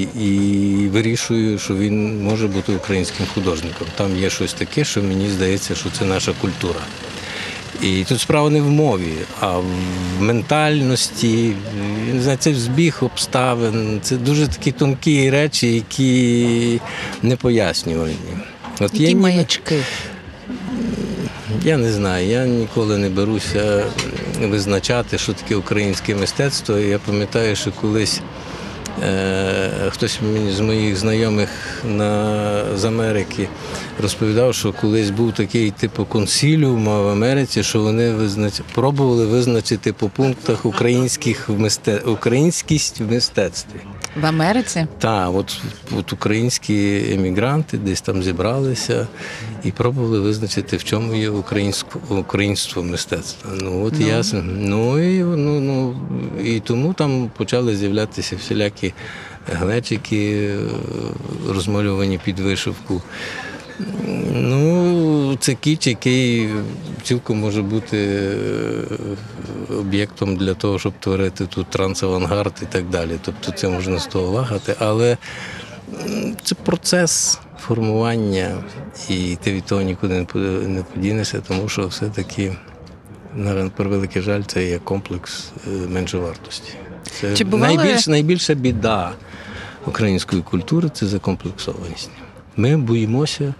і 0.00 0.88
вирішую, 0.92 1.58
що 1.58 1.74
він 1.74 2.24
може 2.24 2.46
бути 2.46 2.72
українським 2.72 3.26
художником. 3.34 3.86
Там 3.96 4.16
є 4.16 4.30
щось 4.30 4.52
таке, 4.52 4.84
що 4.84 5.02
мені 5.02 5.30
здається, 5.30 5.74
що 5.74 5.90
це 5.98 6.04
наша 6.04 6.32
культура. 6.40 6.80
І 7.82 8.04
тут 8.08 8.20
справа 8.20 8.50
не 8.50 8.60
в 8.60 8.70
мові, 8.70 9.12
а 9.40 9.58
в 9.58 9.64
ментальності. 10.20 11.52
Це 12.38 12.54
збіг 12.54 12.98
обставин. 13.00 14.00
Це 14.02 14.16
дуже 14.16 14.46
такі 14.48 14.72
тонкі 14.72 15.30
речі, 15.30 15.74
які 15.74 16.80
не 17.22 17.36
пояснювальні. 17.36 18.14
От 18.80 18.94
Які 18.94 19.06
ніби- 19.06 19.20
маячки? 19.20 19.76
Я 21.68 21.76
не 21.76 21.92
знаю, 21.92 22.26
я 22.26 22.46
ніколи 22.46 22.98
не 22.98 23.08
беруся 23.08 23.84
визначати, 24.40 25.18
що 25.18 25.32
таке 25.32 25.56
українське 25.56 26.14
мистецтво. 26.14 26.78
Я 26.78 26.98
пам'ятаю, 26.98 27.56
що 27.56 27.72
колись 27.72 28.20
е, 29.02 29.70
хтось 29.88 30.20
з 30.56 30.60
моїх 30.60 30.96
знайомих 30.96 31.48
на, 31.84 32.76
з 32.76 32.84
Америки 32.84 33.48
розповідав, 34.02 34.54
що 34.54 34.72
колись 34.72 35.10
був 35.10 35.32
такий 35.32 35.70
типу 35.70 36.04
консиліум 36.04 36.84
в 36.84 37.08
Америці, 37.08 37.62
що 37.62 37.80
вони 37.80 38.12
визнач... 38.12 38.54
пробували 38.74 39.26
визначити 39.26 39.92
по 39.92 40.08
пунктах 40.08 40.64
українських 40.64 41.48
мисте... 41.48 41.96
українськість 41.98 43.00
в 43.00 43.12
мистецтві. 43.12 43.80
В 44.20 44.26
Америці? 44.26 44.86
Так, 44.98 45.30
от, 45.34 45.60
от 45.98 46.12
українські 46.12 47.04
емігранти 47.12 47.78
десь 47.78 48.00
там 48.00 48.22
зібралися 48.22 49.06
і 49.64 49.70
пробували 49.70 50.20
визначити, 50.20 50.76
в 50.76 50.84
чому 50.84 51.14
є 51.14 51.30
українсько, 51.30 52.00
українство 52.08 52.82
мистецтва. 52.82 53.50
Ну 53.62 53.84
от 53.84 53.94
Ну. 54.00 54.06
ясно. 54.06 54.42
Ну 54.42 54.98
і 54.98 55.18
ну, 55.22 55.60
ну 55.60 55.96
і 56.44 56.60
тому 56.60 56.92
там 56.92 57.30
почали 57.36 57.76
з'являтися 57.76 58.36
всілякі 58.36 58.92
глечики, 59.52 60.50
е, 60.50 60.58
розмальовані 61.48 62.20
під 62.24 62.38
вишивку. 62.38 63.02
Ну, 64.32 65.36
це 65.40 65.54
кіч, 65.54 65.86
який 65.86 66.48
цілком 67.02 67.38
може 67.38 67.62
бути 67.62 67.98
е, 67.98 69.74
об'єктом 69.78 70.36
для 70.36 70.54
того, 70.54 70.78
щоб 70.78 70.92
творити 71.00 71.46
тут 71.46 71.66
трансавангард 71.70 72.54
і 72.62 72.64
так 72.64 72.88
далі. 72.88 73.18
Тобто 73.22 73.52
це 73.52 73.68
можна 73.68 73.98
з 73.98 74.06
того 74.06 74.30
лагати, 74.30 74.74
але 74.78 75.16
це 76.42 76.54
процес 76.54 77.38
формування, 77.60 78.62
і 79.08 79.36
ти 79.42 79.52
від 79.52 79.64
того 79.64 79.82
нікуди 79.82 80.26
не 80.66 80.82
подінешся, 80.82 81.42
тому 81.48 81.68
що 81.68 81.86
все-таки, 81.86 82.56
на 83.34 83.68
превеликий 83.68 84.22
жаль, 84.22 84.42
це 84.46 84.64
є 84.64 84.78
комплекс 84.78 85.50
е, 85.66 85.70
меншовартості. 85.70 86.72
Це 87.20 87.36
Чи 87.36 87.44
бували- 87.44 87.76
найбільш, 87.76 88.06
найбільша 88.06 88.54
біда 88.54 89.12
української 89.86 90.42
культури 90.42 90.90
це 90.94 91.06
закомплексованість. 91.06 92.10
Ми 92.58 92.76
боїмося 92.76 93.54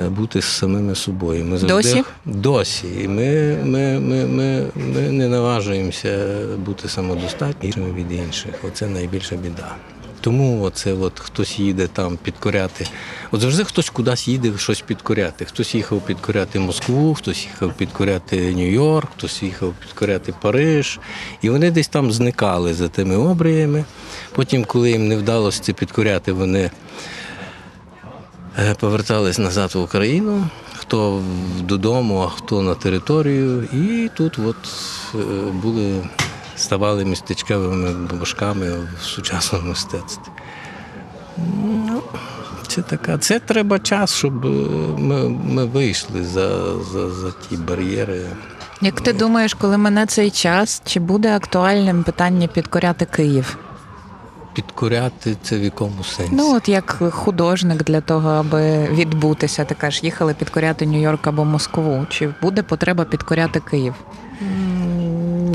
е, 0.00 0.08
бути 0.08 0.42
з 0.42 0.44
самими 0.44 0.94
собою. 0.94 1.44
Ми 1.44 1.58
завжди, 1.58 1.74
Досі? 1.76 2.04
Досі. 2.24 2.86
І 3.04 3.08
ми, 3.08 3.58
ми, 3.64 4.00
ми, 4.00 4.26
ми, 4.26 4.66
ми 4.76 5.00
не 5.00 5.28
наважуємося 5.28 6.38
бути 6.58 6.88
самодостатніми 6.88 7.92
від 7.92 8.12
інших. 8.12 8.54
Оце 8.68 8.86
найбільша 8.86 9.36
біда. 9.36 9.74
тому 10.20 10.62
оце 10.62 10.92
от 10.92 11.20
хтось 11.20 11.58
їде 11.58 11.86
там 11.86 12.16
підкоряти. 12.22 12.86
От 13.30 13.40
завжди 13.40 13.64
хтось 13.64 13.90
кудись 13.90 14.28
їде 14.28 14.52
щось 14.58 14.80
підкоряти. 14.80 15.44
Хтось 15.44 15.74
їхав 15.74 16.00
підкоряти 16.00 16.58
Москву, 16.58 17.14
хтось 17.14 17.44
їхав 17.44 17.72
підкоряти 17.72 18.36
Нью-Йорк, 18.54 19.06
хтось 19.16 19.42
їхав 19.42 19.74
підкоряти 19.80 20.34
Париж. 20.42 21.00
І 21.42 21.50
вони 21.50 21.70
десь 21.70 21.88
там 21.88 22.12
зникали 22.12 22.74
за 22.74 22.88
тими 22.88 23.16
обріями. 23.16 23.84
Потім, 24.32 24.64
коли 24.64 24.90
їм 24.90 25.08
не 25.08 25.16
вдалося 25.16 25.62
це 25.62 25.72
підкоряти, 25.72 26.32
вони 26.32 26.70
повертались 28.80 29.38
назад 29.38 29.74
в 29.74 29.80
Україну. 29.80 30.48
Хто 30.76 31.22
додому, 31.60 32.20
а 32.20 32.28
хто 32.28 32.62
на 32.62 32.74
територію. 32.74 33.68
І 33.72 34.10
тут 34.14 34.38
от 34.38 34.56
е, 35.14 35.18
були, 35.50 36.04
ставали 36.56 37.04
містечковими 37.04 37.92
бабушками 37.92 38.70
в 39.00 39.02
сучасному 39.02 39.68
мистецтві. 39.68 40.32
Ну, 41.86 42.02
це 42.66 42.82
така. 42.82 43.18
Це 43.18 43.38
треба 43.38 43.78
час, 43.78 44.14
щоб 44.14 44.46
е, 44.46 44.48
ми, 44.98 45.28
ми 45.28 45.64
вийшли 45.64 46.24
за, 46.24 46.48
за, 46.92 47.10
за 47.10 47.30
ті 47.30 47.56
бар'єри. 47.56 48.26
Як 48.80 49.00
ти 49.00 49.12
думаєш, 49.12 49.54
коли 49.54 49.78
мене 49.78 50.06
цей 50.06 50.30
час, 50.30 50.82
чи 50.84 51.00
буде 51.00 51.36
актуальним 51.36 52.02
питання 52.02 52.46
підкоряти 52.46 53.04
Київ? 53.04 53.58
Підкоряти 54.56 55.36
це 55.42 55.58
в 55.58 55.62
якому 55.62 56.04
сенсі? 56.04 56.32
Ну, 56.34 56.56
от 56.56 56.68
як 56.68 57.02
художник 57.10 57.84
для 57.84 58.00
того, 58.00 58.28
аби 58.30 58.84
відбутися, 58.86 59.64
ти 59.64 59.74
кажеш, 59.74 60.04
їхали 60.04 60.34
підкоряти 60.34 60.86
Нью-Йорк 60.86 61.28
або 61.28 61.44
Москву. 61.44 62.06
Чи 62.08 62.34
буде 62.42 62.62
потреба 62.62 63.04
підкоряти 63.04 63.60
Київ? 63.60 63.94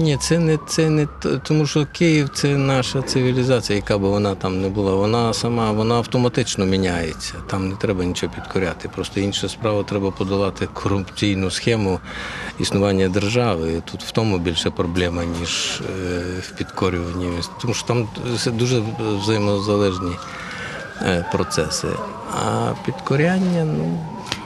Ні, 0.01 0.17
це 0.17 0.39
не 0.39 0.59
це 0.67 0.89
не 0.89 1.07
тому, 1.43 1.65
що 1.67 1.87
Київ 1.91 2.29
це 2.29 2.57
наша 2.57 3.01
цивілізація, 3.01 3.75
яка 3.75 3.97
би 3.97 4.09
вона 4.09 4.35
там 4.35 4.61
не 4.61 4.69
була. 4.69 4.95
Вона 4.95 5.33
сама 5.33 5.71
вона 5.71 5.95
автоматично 5.95 6.65
міняється. 6.65 7.33
Там 7.47 7.69
не 7.69 7.75
треба 7.75 8.03
нічого 8.05 8.33
підкоряти. 8.33 8.89
Просто 8.89 9.19
інша 9.19 9.49
справа 9.49 9.83
треба 9.83 10.11
подолати 10.11 10.67
корупційну 10.73 11.51
схему 11.51 11.99
існування 12.59 13.09
держави. 13.09 13.81
Тут 13.91 14.03
в 14.03 14.11
тому 14.11 14.37
більше 14.37 14.69
проблема, 14.69 15.23
ніж 15.25 15.81
е, 15.81 16.23
в 16.41 16.51
підкорюванні. 16.51 17.29
Тому 17.61 17.73
що 17.73 17.87
там 17.87 18.07
це 18.37 18.51
дуже 18.51 18.83
взаємозалежні 18.99 20.11
е, 21.01 21.25
процеси. 21.31 21.87
А 22.33 22.73
підкоряння, 22.85 23.65
ну. 23.65 23.99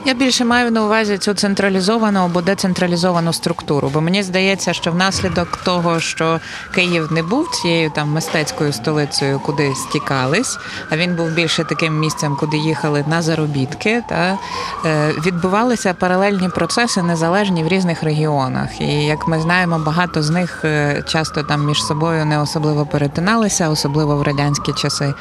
Я 0.08 0.14
більше 0.14 0.46
маю 0.46 0.72
на 0.72 0.86
увазі 0.86 1.18
цю 1.18 1.34
централізовану 1.34 2.20
або 2.20 2.42
децентралізовану 2.42 3.34
структуру, 3.34 3.90
бо 3.94 4.02
мені 4.02 4.24
здається, 4.24 4.74
що 4.74 4.92
внаслідок 4.92 5.58
того, 5.58 6.00
що 6.00 6.40
Київ 6.76 7.12
не 7.12 7.24
був 7.24 7.50
цією 7.50 7.90
там 7.90 8.10
мистецькою 8.10 8.74
столицею, 8.74 9.40
куди 9.40 9.76
стікались, 9.76 10.58
а 10.90 10.98
він 10.98 11.16
був 11.16 11.30
більше 11.30 11.64
таким 11.64 12.00
місцем, 12.00 12.38
куди 12.40 12.58
їхали 12.58 13.06
на 13.08 13.22
заробітки, 13.22 14.04
та 14.10 14.38
е, 14.86 15.12
відбувалися 15.26 15.94
паралельні 15.94 16.50
процеси 16.50 17.02
незалежні 17.02 17.64
в 17.64 17.68
різних 17.68 18.04
регіонах. 18.04 18.82
І 18.82 19.06
як 19.06 19.28
ми 19.28 19.40
знаємо, 19.42 19.80
багато 19.80 20.24
з 20.24 20.30
них 20.30 20.62
е, 20.66 21.04
часто 21.08 21.44
там 21.44 21.66
між 21.66 21.84
собою 21.84 22.26
не 22.26 22.42
особливо 22.42 22.86
перетиналися, 22.86 23.70
особливо 23.70 24.16
в 24.16 24.22
радянські 24.22 24.74
часи. 24.74 25.14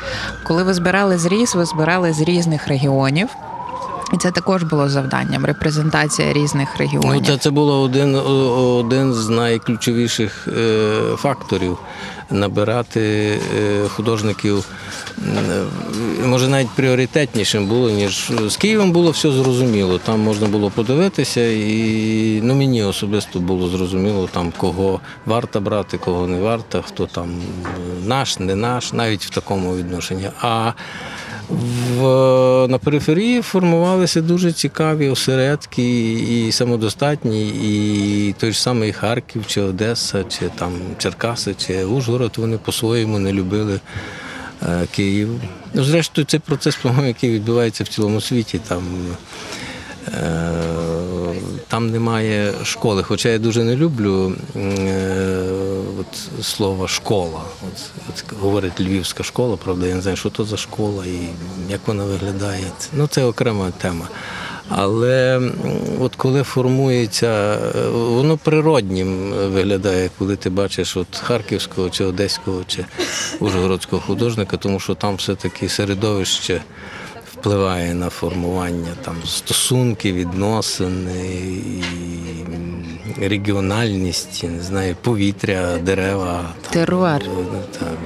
Коли 0.46 0.62
ви 0.62 0.74
збирали 0.74 1.18
зріз, 1.18 1.54
ви 1.54 1.64
збирали 1.64 2.12
з 2.12 2.20
різних 2.20 2.68
регіонів. 2.68 3.28
І 4.14 4.16
це 4.16 4.30
також 4.30 4.62
було 4.62 4.88
завданням 4.88 5.44
репрезентація 5.44 6.33
різних 6.33 6.76
регіонів. 6.76 7.12
Ну, 7.14 7.26
це, 7.26 7.37
це 7.37 7.50
було 7.50 7.80
один, 7.80 8.14
один 8.14 9.14
з 9.14 9.28
найключовіших 9.28 10.49
е, 10.49 11.16
факторів 11.16 11.78
набирати 12.30 13.00
е, 13.59 13.88
художників. 13.88 14.64
Може, 16.26 16.49
навіть 16.49 16.71
пріоритетнішим 16.71 17.66
було, 17.66 17.90
ніж 17.90 18.33
з 18.49 18.56
Києвом 18.56 18.92
було 18.92 19.11
все 19.11 19.33
зрозуміло. 19.33 19.98
Там 19.98 20.20
можна 20.20 20.46
було 20.46 20.70
подивитися, 20.70 21.46
і 21.46 22.40
ну, 22.42 22.55
мені 22.55 22.83
особисто 22.83 23.40
було 23.40 23.68
зрозуміло, 23.68 24.29
там, 24.33 24.53
кого 24.57 25.00
варто 25.27 25.61
брати, 25.61 25.98
кого 25.98 26.27
не 26.27 26.40
варто, 26.40 26.85
хто 26.87 27.07
там 27.07 27.31
е, 27.64 27.68
наш, 28.07 28.38
не 28.38 28.55
наш, 28.55 28.92
навіть 28.92 29.24
в 29.24 29.31
такому 29.31 29.77
відношенні. 29.77 30.29
А 30.40 30.72
в, 31.48 32.02
на 32.68 32.78
периферії 32.78 33.42
формувалися 33.42 34.20
дуже 34.20 34.52
цікаві 34.52 35.09
осередки 35.09 36.12
і 36.12 36.52
самодостатні, 36.52 37.48
і 37.48 38.33
той 38.33 38.52
ж 38.52 38.62
самий 38.62 38.92
Харків, 38.92 39.46
чи 39.46 39.61
Одеса, 39.61 40.24
чи 40.24 40.48
там 40.48 40.72
Черкаси, 40.98 41.54
чи 41.66 41.85
Ужгород, 41.85 42.33
вони 42.37 42.59
по-своєму 42.59 43.18
не 43.18 43.33
любили 43.33 43.80
е, 44.62 44.87
Київ. 44.90 45.28
Зрештою, 45.74 46.26
це 46.26 46.38
процес, 46.38 46.78
який 47.07 47.30
відбувається 47.30 47.85
в 47.85 47.88
цілому 47.88 48.20
світі. 48.20 48.61
Там, 48.68 48.83
е, 49.12 49.16
там 51.68 51.90
немає 51.90 52.52
школи, 52.64 53.02
хоча 53.02 53.28
я 53.28 53.38
дуже 53.38 53.64
не 53.64 53.76
люблю 53.76 54.32
е, 54.56 55.44
от, 56.00 56.44
слово 56.44 56.88
школа. 56.88 57.40
От, 57.62 57.90
от 58.08 58.40
говорить 58.40 58.80
львівська 58.80 59.22
школа, 59.22 59.56
правда, 59.64 59.86
я 59.86 59.94
не 59.94 60.00
знаю, 60.00 60.16
що 60.16 60.30
то 60.30 60.44
за 60.44 60.56
школа 60.56 61.06
і 61.06 61.28
як 61.70 61.80
вона 61.86 62.04
виглядає. 62.04 62.64
Ну, 62.92 63.06
це 63.06 63.24
окрема 63.24 63.70
тема. 63.70 64.08
Але 64.68 65.40
от 66.00 66.16
коли 66.16 66.42
формується, 66.42 67.58
е, 67.76 67.88
воно 67.88 68.36
природнім 68.36 69.30
виглядає, 69.30 70.10
коли 70.18 70.36
ти 70.36 70.50
бачиш 70.50 70.96
от 70.96 71.16
харківського 71.16 71.90
чи 71.90 72.04
одеського 72.04 72.62
чи 72.66 72.84
ужгородського 73.40 74.02
художника, 74.02 74.56
тому 74.56 74.80
що 74.80 74.94
там 74.94 75.16
все-таки 75.16 75.68
середовище 75.68 76.60
впливає 77.44 77.94
на 77.94 78.09
формування 78.11 78.92
там 79.04 79.16
стосунки, 79.26 80.12
відносини, 80.12 81.28
і 83.20 83.28
регіональність, 83.28 84.44
не 84.44 84.62
знаю, 84.62 84.96
повітря, 85.02 85.78
дерева. 85.83 86.44
там, 86.62 86.72
Теруар. 86.72 87.22
е, 87.22 87.78
Так. 87.78 87.98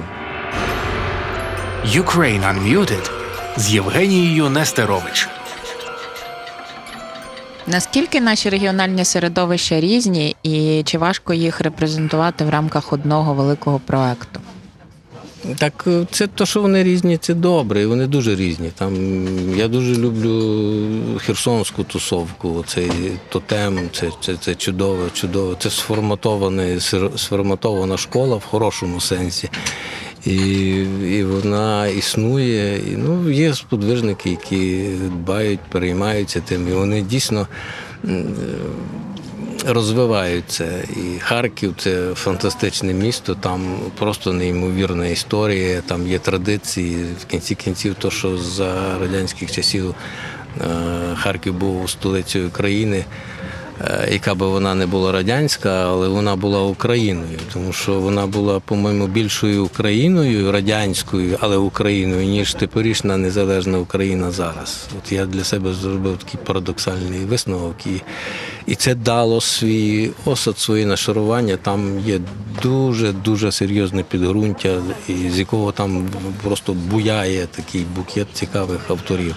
Ukraine 1.85 2.43
Unmuted 2.53 3.11
з 3.57 3.69
Євгенією 3.73 4.49
Нестерович. 4.49 5.29
Наскільки 7.67 8.21
наші 8.21 8.49
регіональні 8.49 9.05
середовища 9.05 9.79
різні, 9.79 10.35
і 10.43 10.83
чи 10.85 10.97
важко 10.97 11.33
їх 11.33 11.61
репрезентувати 11.61 12.45
в 12.45 12.49
рамках 12.49 12.93
одного 12.93 13.33
великого 13.33 13.79
проекту? 13.79 14.39
Так, 15.57 15.83
е, 15.87 16.05
це 16.11 16.27
то, 16.27 16.45
що 16.45 16.61
вони 16.61 16.83
різні, 16.83 17.17
це 17.17 17.33
добре, 17.33 17.81
і 17.81 17.85
вони 17.85 18.07
дуже 18.07 18.35
різні. 18.35 18.71
Там 18.75 18.95
я 19.57 19.67
дуже 19.67 19.95
люблю 19.95 20.85
херсонську 21.17 21.83
тусовку. 21.83 22.63
Цей 22.67 22.91
тотем, 23.29 23.79
це, 23.91 24.09
це, 24.21 24.35
це 24.35 24.55
чудове, 24.55 25.09
чудове. 25.13 25.55
Це 25.59 25.69
сформатована, 25.69 26.79
сформатована 27.15 27.97
школа 27.97 28.35
в 28.35 28.43
хорошому 28.43 28.99
сенсі. 28.99 29.49
І, 30.25 30.35
і 31.09 31.23
вона 31.23 31.87
існує. 31.87 32.77
І, 32.77 32.97
ну, 32.97 33.29
є 33.29 33.53
сподвижники, 33.53 34.29
які 34.29 34.89
дбають, 35.05 35.59
переймаються 35.69 36.41
тим. 36.41 36.67
І 36.67 36.71
вони 36.71 37.01
дійсно 37.01 37.47
розвиваються. 39.67 40.83
І 40.89 41.19
Харків 41.19 41.75
це 41.77 42.13
фантастичне 42.15 42.93
місто, 42.93 43.35
там 43.35 43.79
просто 43.97 44.33
неймовірна 44.33 45.07
історія, 45.07 45.81
там 45.81 46.07
є 46.07 46.19
традиції. 46.19 47.05
В 47.21 47.25
кінці 47.25 47.55
кінців, 47.55 47.95
то, 47.99 48.11
що 48.11 48.37
за 48.37 48.99
радянських 48.99 49.51
часів 49.51 49.95
е, 50.61 50.65
Харків 51.15 51.53
був 51.53 51.89
столицею 51.89 52.49
країни. 52.49 53.05
Е, 53.81 54.09
Яка 54.11 54.35
би 54.35 54.47
вона 54.47 54.75
не 54.75 54.85
була 54.85 55.11
радянська, 55.11 55.69
але 55.69 56.07
вона 56.07 56.35
була 56.35 56.61
Україною, 56.61 57.39
тому 57.53 57.73
що 57.73 57.99
вона 57.99 58.27
була, 58.27 58.59
по-моєму, 58.59 59.07
більшою 59.07 59.65
Україною, 59.65 60.51
радянською, 60.51 61.37
але 61.39 61.57
Україною, 61.57 62.25
ніж 62.25 62.53
теперішня 62.53 63.17
незалежна 63.17 63.79
Україна 63.79 64.31
зараз. 64.31 64.87
От 64.97 65.11
я 65.11 65.25
для 65.25 65.43
себе 65.43 65.73
зробив 65.73 66.17
такий 66.17 66.39
парадоксальний 66.45 67.19
висновок, 67.19 67.75
і, 68.67 68.75
це 68.75 68.95
дало 68.95 69.41
свій 69.41 70.11
осад, 70.25 70.59
свої 70.59 70.85
нашарування. 70.85 71.57
Там 71.57 71.99
є 71.99 72.19
дуже 72.63 73.11
дуже 73.11 73.51
серйозне 73.51 74.03
підґрунтя, 74.03 74.81
з 75.29 75.39
якого 75.39 75.71
там 75.71 76.09
просто 76.43 76.73
буяє 76.73 77.47
такий 77.55 77.85
букет 77.95 78.27
цікавих 78.33 78.79
авторів. 78.89 79.35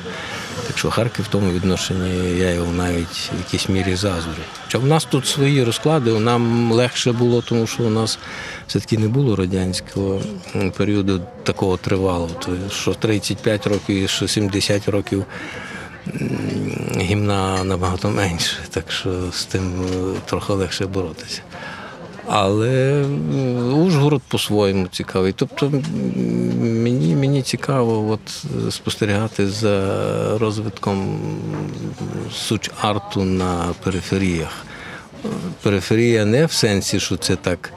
Так 0.72 0.78
що 0.78 0.90
Харків 0.90 1.24
в 1.24 1.28
тому 1.28 1.50
відношенні 1.50 2.38
я 2.38 2.50
його 2.50 2.72
навіть 2.72 3.30
в 3.34 3.38
якійсь 3.38 3.68
мірі 3.68 3.94
заздрю. 3.94 4.42
Хоча 4.64 4.78
в 4.78 4.86
нас 4.86 5.04
тут 5.04 5.26
свої 5.26 5.64
розклади, 5.64 6.18
нам 6.20 6.72
легше 6.72 7.12
було, 7.12 7.42
тому 7.42 7.66
що 7.66 7.82
у 7.82 7.90
нас 7.90 8.18
все-таки 8.66 8.98
не 8.98 9.08
було 9.08 9.36
радянського 9.36 10.20
періоду 10.76 11.20
такого 11.42 11.76
тривалого. 11.76 12.30
Що 12.70 12.94
35 12.94 13.66
років 13.66 14.08
що 14.08 14.28
70 14.28 14.88
років 14.88 15.24
гімна 16.96 17.64
набагато 17.64 18.10
менше, 18.10 18.56
так 18.70 18.92
що 18.92 19.32
з 19.32 19.44
тим 19.44 19.84
е, 19.84 20.20
трохи 20.24 20.52
легше 20.52 20.86
боротися. 20.86 21.42
Але 22.34 23.04
Ужгород 23.72 24.22
по-своєму 24.28 24.86
цікавий. 24.86 25.32
Тобто 25.32 25.72
мені, 26.60 27.16
мені 27.16 27.42
цікаво 27.42 28.10
от, 28.10 28.44
спостерігати 28.74 29.48
за 29.48 30.38
розвитком 30.38 31.18
суч-арту 32.34 33.24
на 33.24 33.64
периферіях. 33.84 34.66
Периферія 35.62 36.24
не 36.24 36.46
в 36.46 36.52
сенсі, 36.52 37.00
що 37.00 37.16
це 37.16 37.36
так 37.36 37.72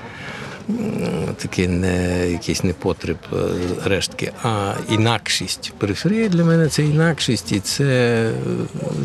такий 1.37 1.67
не 1.67 2.29
якийсь 2.31 2.63
непотреб 2.63 3.17
е, 3.33 3.35
рештки, 3.85 4.31
а 4.43 4.73
інакшість. 4.89 5.73
Периферія 5.77 6.27
для 6.27 6.43
мене 6.43 6.67
це 6.67 6.83
інакшість, 6.83 7.51
і 7.51 7.59
це, 7.59 8.31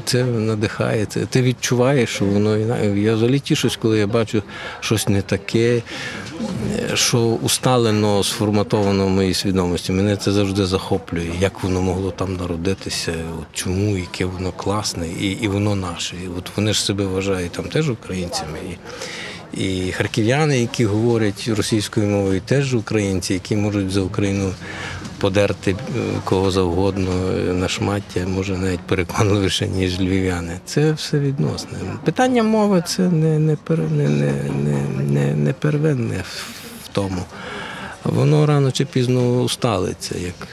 це 0.05 0.25
надихає. 0.25 1.07
Це, 1.07 1.27
ти 1.27 1.43
відчуваєш, 1.43 2.11
що 2.11 2.25
воно 2.25 2.59
інакше. 2.59 3.01
Я 3.01 3.15
взагалі 3.15 3.39
тішусь, 3.39 3.77
коли 3.77 3.99
я 3.99 4.07
бачу 4.07 4.43
щось 4.81 5.09
не 5.09 5.23
таке, 5.23 5.77
е, 5.77 5.83
що 6.97 7.19
усталено 7.19 8.25
сформатовано 8.25 9.07
в 9.07 9.11
моїй 9.11 9.35
свідомості. 9.35 9.93
Мене 9.93 10.17
це 10.17 10.33
завжди 10.33 10.67
захоплює, 10.67 11.31
як 11.41 11.63
воно 11.63 11.83
могло 11.83 12.11
там 12.11 12.37
народитися, 12.37 13.13
от 13.41 13.47
чому, 13.53 13.97
яке 13.97 14.25
воно 14.25 14.53
класне, 14.53 15.07
і, 15.21 15.27
і 15.27 15.49
воно 15.49 15.75
наше. 15.75 16.17
І 16.17 16.29
от 16.39 16.51
вони 16.57 16.73
ж 16.73 16.85
себе 16.85 17.05
вважають 17.05 17.53
там 17.53 17.65
теж 17.65 17.91
українцями. 17.91 18.59
І 19.55 19.93
харків'яни, 19.93 20.61
які 20.61 20.85
говорять 20.85 21.51
російською 21.57 22.07
мовою, 22.07 22.41
теж 22.41 22.75
українці, 22.75 23.35
які 23.35 23.57
можуть 23.57 23.91
за 23.91 24.01
Україну 24.01 24.53
подерти 25.19 25.71
е, 25.71 25.75
кого 26.25 26.51
завгодно 26.51 27.11
е, 27.11 27.53
на 27.53 27.69
шмаття, 27.69 28.27
може 28.27 28.59
навіть 28.59 28.81
переконливіше, 28.81 29.69
ніж 29.69 30.01
львів'яни. 30.01 30.61
Це 30.65 30.93
все 30.93 31.19
відносне. 31.19 31.79
Питання 32.05 32.43
мови 32.43 32.83
це 32.87 33.03
не, 33.03 33.39
не, 33.39 33.57
не, 33.69 34.09
не, 34.09 34.33
не, 34.65 34.83
не, 35.11 35.35
не 35.35 35.53
первинне 35.53 36.17
в 36.17 36.61
в 36.85 36.89
тому. 36.93 37.25
Воно 38.05 38.47
рано 38.47 38.73
чи 38.73 38.85
пізно 38.85 39.43
усталиться, 39.43 40.15
як 40.19 40.49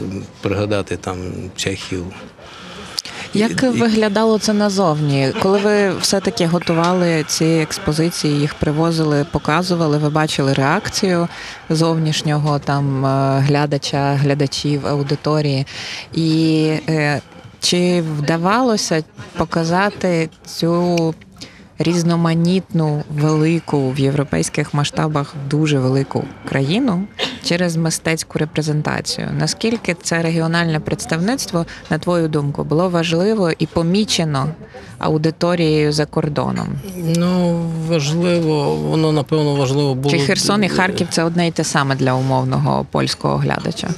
е, 0.00 0.02
пригадати 0.40 0.96
там 0.96 1.18
чехів. 1.56 2.04
Як 3.34 3.62
І- 3.62 3.66
виглядало 3.66 4.38
це 4.38 4.52
назовні? 4.52 5.32
Коли 5.42 5.58
ви 5.58 5.98
все-таки 5.98 6.46
готували 6.46 7.24
ці 7.28 7.44
експозиції, 7.44 8.40
їх 8.40 8.54
привозили, 8.54 9.26
показували, 9.30 9.98
ви 9.98 10.10
бачили 10.10 10.52
реакцію 10.52 11.28
зовнішнього 11.70 12.58
там 12.58 13.06
е, 13.06 13.38
глядача, 13.40 14.14
глядачів, 14.14 14.86
аудиторії. 14.86 15.66
І 16.14 16.62
е, 16.88 17.20
чи 17.60 18.02
вдавалося 18.18 19.04
показати 19.36 20.28
цю 20.46 21.14
різноманітну, 21.82 23.02
велику 23.10 23.90
в 23.90 24.00
європейських 24.00 24.74
масштабах 24.74 25.34
дуже 25.50 25.78
велику 25.78 26.24
країну 26.48 27.04
через 27.44 27.76
мистецьку 27.76 28.38
репрезентацію. 28.38 29.28
Наскільки 29.38 29.96
це 30.02 30.22
регіональне 30.22 30.80
представництво, 30.80 31.66
на 31.90 31.98
твою 31.98 32.28
думку, 32.28 32.64
було 32.64 32.88
важливо 32.88 33.50
і 33.58 33.66
помічено 33.66 34.48
аудиторією 34.98 35.92
за 35.92 36.06
кордоном? 36.06 36.68
Ну, 37.16 37.60
важливо, 37.88 38.74
воно 38.76 39.12
напевно 39.12 39.54
важливо 39.54 39.94
було. 39.94 40.14
Чи 40.14 40.20
Херсон 40.20 40.64
і 40.64 40.68
Харків 40.68 41.06
це 41.10 41.24
одне 41.24 41.46
і 41.46 41.50
те 41.50 41.64
саме 41.64 41.94
для 41.94 42.14
умовного 42.14 42.86
польського 42.90 43.36
глядача? 43.36 43.88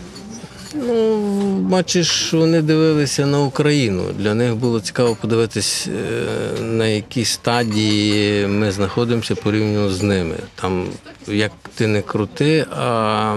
Бачиш, 1.69 2.33
вони 2.33 2.63
дивилися 2.63 3.27
на 3.27 3.41
Україну. 3.41 4.03
Для 4.19 4.35
них 4.35 4.57
було 4.57 4.81
цікаво 4.81 5.17
подивитись, 5.21 5.89
е, 5.89 6.63
на 6.63 6.87
якій 6.87 7.25
стадії 7.25 8.47
ми 8.47 8.73
знаходимося 8.73 9.35
порівняно 9.35 9.91
з 9.91 10.03
ними. 10.03 10.35
Там, 10.55 10.87
як 11.29 11.53
ти 11.75 11.87
не 11.87 12.03
крути, 12.03 12.67
а 12.77 13.37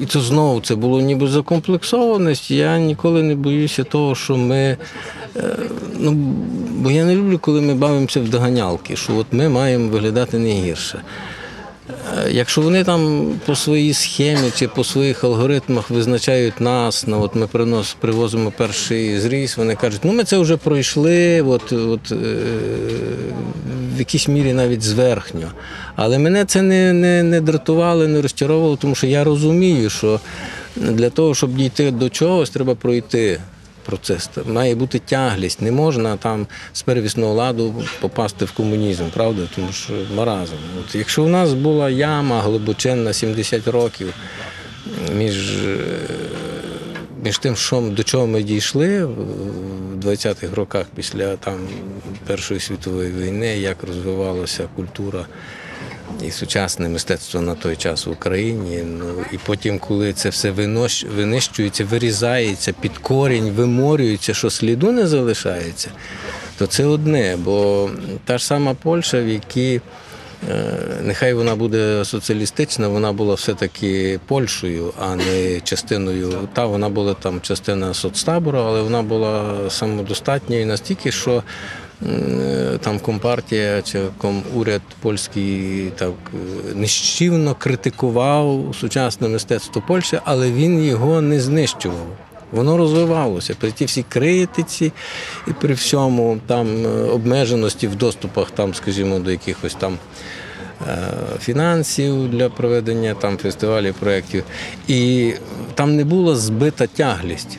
і 0.00 0.06
це 0.06 0.20
знову 0.20 0.60
це 0.60 0.74
було 0.74 1.00
ніби 1.00 1.28
закомплексованість. 1.28 2.50
Я 2.50 2.78
ніколи 2.78 3.22
не 3.22 3.34
боюся 3.34 3.84
того, 3.84 4.14
що 4.14 4.36
ми. 4.36 4.76
е, 5.36 5.56
Ну, 6.02 6.12
бо 6.76 6.90
я 6.90 7.04
не 7.04 7.14
люблю, 7.16 7.38
коли 7.38 7.60
ми 7.60 7.74
бавимося 7.74 8.20
в 8.20 8.28
доганялки, 8.28 8.96
що 8.96 9.16
от 9.16 9.26
ми 9.32 9.48
маємо 9.48 9.88
виглядати 9.88 10.38
не 10.38 10.50
гірше. 10.50 11.02
Е, 12.18 12.30
Якщо 12.30 12.60
вони 12.60 12.84
там 12.84 13.32
по 13.46 13.56
своїй 13.56 13.94
схемі 13.94 14.50
чи 14.56 14.68
по 14.68 14.84
своїх 14.84 15.24
алгоритмах 15.24 15.90
визначають 15.90 16.60
нас, 16.60 17.06
ну 17.06 17.22
от 17.22 17.34
ми 17.34 17.46
принос, 17.46 17.96
привозимо 18.00 18.52
перший 18.56 19.20
зріз, 19.20 19.54
вони 19.58 19.74
кажуть, 19.74 20.00
ну 20.04 20.12
ми 20.12 20.24
це 20.24 20.38
вже 20.38 20.56
пройшли, 20.56 21.42
от, 21.42 21.72
от, 21.72 22.12
е, 22.12 22.16
в 23.96 23.98
якійсь 23.98 24.28
мірі 24.28 24.52
навіть 24.52 24.82
зверхньо. 24.82 25.52
Але 25.96 26.18
мене 26.18 26.44
це 26.44 26.62
не, 26.62 26.92
не, 26.92 27.22
не 27.22 27.40
дратувало, 27.40 28.08
не 28.08 28.22
розчаровувало, 28.22 28.76
тому 28.76 28.94
що 28.94 29.06
я 29.06 29.24
розумію, 29.24 29.90
що 29.90 30.20
для 30.76 31.10
того, 31.10 31.34
щоб 31.34 31.56
дійти 31.56 31.90
до 31.90 32.08
чогось, 32.08 32.50
треба 32.50 32.74
пройти. 32.74 33.40
Процес 33.84 34.30
має 34.46 34.74
бути 34.74 34.98
тяглість. 34.98 35.62
Не 35.62 35.72
можна 35.72 36.16
там 36.16 36.46
з 36.72 36.82
первісного 36.82 37.34
ладу 37.34 37.84
попасти 38.00 38.44
в 38.44 38.52
комунізм, 38.52 39.04
правда? 39.14 39.42
Тому 39.54 39.72
що 39.72 39.92
маразм. 40.14 40.54
От 40.80 40.94
якщо 40.94 41.24
у 41.24 41.28
нас 41.28 41.52
була 41.52 41.90
яма 41.90 42.42
глибоченна 42.42 43.12
70 43.12 43.68
років 43.68 44.14
між, 45.14 45.66
е, 45.66 45.78
між 47.24 47.38
тим, 47.38 47.56
що, 47.56 47.80
до 47.80 48.02
чого 48.02 48.26
ми 48.26 48.42
дійшли 48.42 49.04
в 49.04 49.96
20-х 50.00 50.54
роках 50.54 50.86
після 50.96 51.36
там, 51.36 51.68
Першої 52.26 52.60
світової 52.60 53.12
війни, 53.12 53.58
як 53.58 53.82
розвивалася 53.82 54.68
культура 54.76 55.26
і 56.26 56.30
сучасне 56.30 56.88
мистецтво 56.88 57.40
на 57.40 57.54
той 57.54 57.76
час 57.76 58.06
в 58.06 58.10
Україні. 58.10 58.82
Ну 58.86 59.24
і 59.32 59.38
потім, 59.38 59.78
коли 59.78 60.12
це 60.12 60.28
все 60.28 60.50
винищується, 61.16 61.84
вирізається 61.84 62.72
під 62.72 62.98
корінь, 62.98 63.50
виморюється, 63.50 64.34
що 64.34 64.50
сліду 64.50 64.92
не 64.92 65.06
залишається, 65.06 65.90
то 66.58 66.66
це 66.66 66.86
одне. 66.86 67.36
Бо 67.36 67.90
та 68.24 68.38
ж 68.38 68.46
сама 68.46 68.74
Польща, 68.74 69.22
в 69.22 69.28
якій 69.28 69.80
е, 70.50 70.74
Нехай 71.02 71.34
вона 71.34 71.56
буде 71.56 72.04
соціалістична, 72.04 72.88
вона 72.88 73.12
була 73.12 73.34
все-таки 73.34 74.20
Польщею, 74.26 74.92
а 75.00 75.16
не 75.16 75.60
частиною. 75.60 76.48
Та 76.52 76.66
вона 76.66 76.88
була 76.88 77.14
там 77.14 77.40
частина 77.40 77.94
соцтабору, 77.94 78.58
але 78.58 78.82
вона 78.82 79.02
була 79.02 79.56
самодостатньою 79.70 80.66
настільки, 80.66 81.12
що 81.12 81.42
там 82.80 82.98
компартія 82.98 83.82
чи 83.82 84.00
комуряд 84.18 84.82
польський 85.00 85.92
так 85.96 86.12
е, 86.34 86.74
нищівно 86.74 87.54
критикував 87.54 88.74
сучасне 88.80 89.28
мистецтво 89.28 89.82
Польщі, 89.86 90.20
але 90.24 90.52
він 90.52 90.84
його 90.84 91.20
не 91.20 91.40
знищував. 91.40 92.06
Воно 92.52 92.76
розвивалося 92.76 93.54
при 93.60 93.72
тій 93.72 93.84
всій 93.84 94.04
критиці 94.08 94.92
і 95.48 95.52
при 95.52 95.74
всьому 95.74 96.38
там 96.46 96.86
е, 96.86 96.88
обмеженості 96.88 97.88
в 97.88 97.94
доступах, 97.94 98.50
там, 98.50 98.74
скажімо, 98.74 99.18
до 99.18 99.30
якихось 99.30 99.74
там 99.74 99.98
е, 100.88 100.96
фінансів 101.40 102.30
для 102.30 102.48
проведення 102.48 103.14
там 103.14 103.36
фестивалів, 103.36 103.94
проєктів. 103.94 104.44
І 104.88 105.32
там 105.74 105.96
не 105.96 106.04
була 106.04 106.36
збита 106.36 106.86
тяглість. 106.86 107.58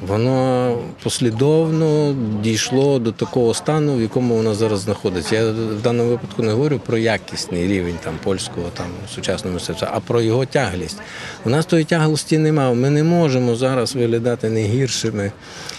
Воно 0.00 0.78
послідовно 1.02 2.14
дійшло 2.42 2.98
до 2.98 3.12
такого 3.12 3.54
стану, 3.54 3.96
в 3.96 4.00
якому 4.00 4.36
воно 4.36 4.54
зараз 4.54 4.80
знаходиться. 4.80 5.36
Я 5.36 5.50
в 5.50 5.82
даному 5.82 6.10
випадку 6.10 6.42
не 6.42 6.52
говорю 6.52 6.80
про 6.86 6.98
якісний 6.98 7.66
рівень 7.66 7.94
там 8.04 8.14
польського 8.24 8.66
там 8.74 8.86
сучасного 9.14 9.54
мистецтва, 9.54 9.90
а 9.94 10.00
про 10.00 10.20
його 10.20 10.46
тяглість. 10.46 10.98
У 11.44 11.50
нас 11.50 11.66
тої 11.66 11.84
тяглості 11.84 12.38
немає. 12.38 12.74
Ми 12.74 12.90
не 12.90 13.04
можемо 13.04 13.56
зараз 13.56 13.94
виглядати 13.94 14.50
не 14.50 14.62
гіршими 14.62 15.32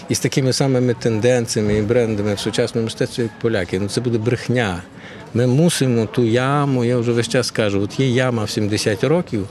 і 0.08 0.14
з 0.14 0.20
такими 0.20 0.52
самими 0.52 0.94
тенденціями 0.94 1.74
і 1.78 1.82
брендами 1.82 2.34
в 2.34 2.40
сучасному 2.40 2.84
мистецтві, 2.84 3.22
як 3.22 3.32
поляки. 3.40 3.80
Ну 3.80 3.88
це 3.88 4.00
буде 4.00 4.18
брехня. 4.18 4.82
Ми 5.34 5.46
мусимо 5.46 6.06
ту 6.06 6.24
яму, 6.24 6.84
я 6.84 6.98
вже 6.98 7.12
весь 7.12 7.28
час 7.28 7.50
кажу, 7.50 7.82
от 7.82 8.00
є 8.00 8.08
яма 8.08 8.44
в 8.44 8.50
70 8.50 9.04
років, 9.04 9.48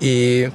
і 0.00 0.46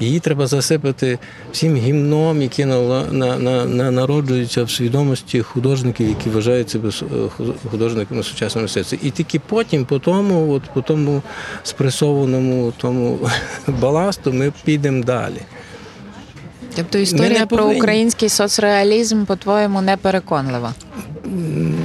її 0.00 0.20
треба 0.20 0.46
засипати 0.46 1.18
всім 1.52 1.76
гімном, 1.76 2.42
які 2.42 2.64
на, 2.64 3.04
на, 3.12 3.38
на, 3.38 3.64
на, 3.64 3.90
народжуються 3.90 4.64
в 4.64 4.70
свідомості 4.70 5.42
художників, 5.42 6.08
які 6.08 6.30
вважають 6.30 6.70
себе 6.70 6.88
е, 6.88 7.28
ху- 7.36 7.54
художниками 7.70 8.22
сучасного 8.22 8.62
мистецтва. 8.62 8.98
І 9.02 9.10
тільки 9.10 9.38
потім, 9.38 9.84
по 9.84 9.98
тому, 9.98 10.52
от, 10.52 10.62
по 10.74 10.82
тому 10.82 11.22
спресованому 11.62 12.72
тому 12.76 13.18
баласту, 13.80 14.32
ми 14.32 14.52
підемо 14.64 15.04
далі. 15.04 15.40
Тобто 16.76 16.98
історія 16.98 17.46
про 17.46 17.66
український 17.66 18.28
соцреалізм, 18.28 19.24
по-твоєму, 19.24 19.80
не 19.80 19.96
переконлива. 19.96 20.74
Ну 21.24 21.75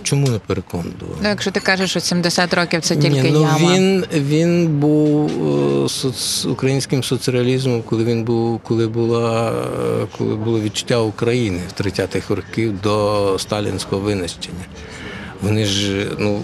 чому 0.00 0.28
не 0.28 0.38
переконував? 0.38 1.18
Ну, 1.22 1.28
якщо 1.28 1.50
ти 1.50 1.60
кажеш, 1.60 1.90
що 1.90 2.00
70 2.00 2.54
років 2.54 2.80
це 2.80 2.96
тільки 2.96 3.22
Ні, 3.22 3.30
ну, 3.30 3.40
яма. 3.40 3.74
Він, 3.74 4.04
він 4.12 4.68
був 4.78 5.30
е, 5.84 5.88
соц, 5.88 6.46
українським 6.46 7.02
соцреалізмом, 7.02 7.82
коли 7.82 8.04
він 8.04 8.24
був, 8.24 8.60
коли 8.60 8.88
була 8.88 9.52
е, 9.52 10.06
коли 10.18 10.34
було 10.34 10.60
відчуття 10.60 10.98
України 10.98 11.60
в 11.68 11.82
30-х 11.82 12.34
років 12.34 12.80
до 12.80 13.36
сталінського 13.38 14.02
винищення. 14.02 14.64
Вони 15.42 15.64
ж, 15.64 16.06
ну, 16.18 16.40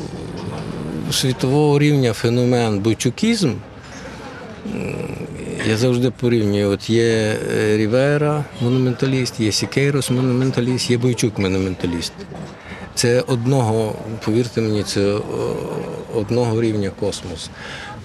світового 1.12 1.78
рівня 1.78 2.12
феномен 2.12 2.78
бойчукізм. 2.78 3.50
Я 5.68 5.76
завжди 5.76 6.10
порівнюю. 6.10 6.70
От 6.70 6.90
є 6.90 7.36
е, 7.56 7.76
Рівера, 7.76 8.44
монументаліст, 8.60 9.40
є 9.40 9.52
Сікейрос, 9.52 10.10
монументаліст, 10.10 10.90
є 10.90 10.98
Бойчук, 10.98 11.38
монументаліст. 11.38 12.12
Це 12.96 13.20
одного, 13.20 13.94
повірте 14.24 14.60
мені, 14.60 14.82
це 14.82 15.18
одного 16.14 16.62
рівня 16.62 16.90
космос. 17.00 17.50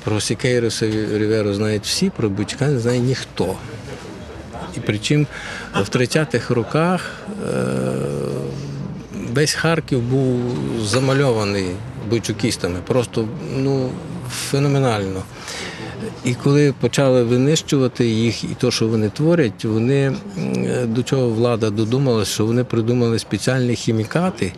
Про 0.03 0.21
Сікейроса 0.21 0.85
і 0.85 1.17
Ріверу 1.17 1.53
знають 1.53 1.83
всі, 1.83 2.09
про 2.09 2.29
Бойчука 2.29 2.67
не 2.67 2.79
знає 2.79 2.99
ніхто. 2.99 3.55
І 4.77 4.79
причому 4.85 5.25
в 5.75 5.89
30-х 5.89 6.53
роках 6.53 7.11
е, 7.29 7.63
весь 9.33 9.53
Харків 9.53 10.01
був 10.01 10.39
замальований 10.83 11.67
бойчукістами. 12.09 12.79
Просто 12.87 13.27
ну, 13.57 13.89
феноменально. 14.29 15.23
І 16.25 16.33
коли 16.33 16.73
почали 16.79 17.23
винищувати 17.23 18.07
їх 18.07 18.43
і 18.43 18.47
те, 18.47 18.71
що 18.71 18.87
вони 18.87 19.09
творять, 19.09 19.65
вони 19.65 20.13
до 20.85 21.03
чого 21.03 21.29
влада 21.29 21.69
додумалася, 21.69 22.31
що 22.31 22.45
вони 22.45 22.63
придумали 22.63 23.19
спеціальні 23.19 23.75
хімікати, 23.75 24.53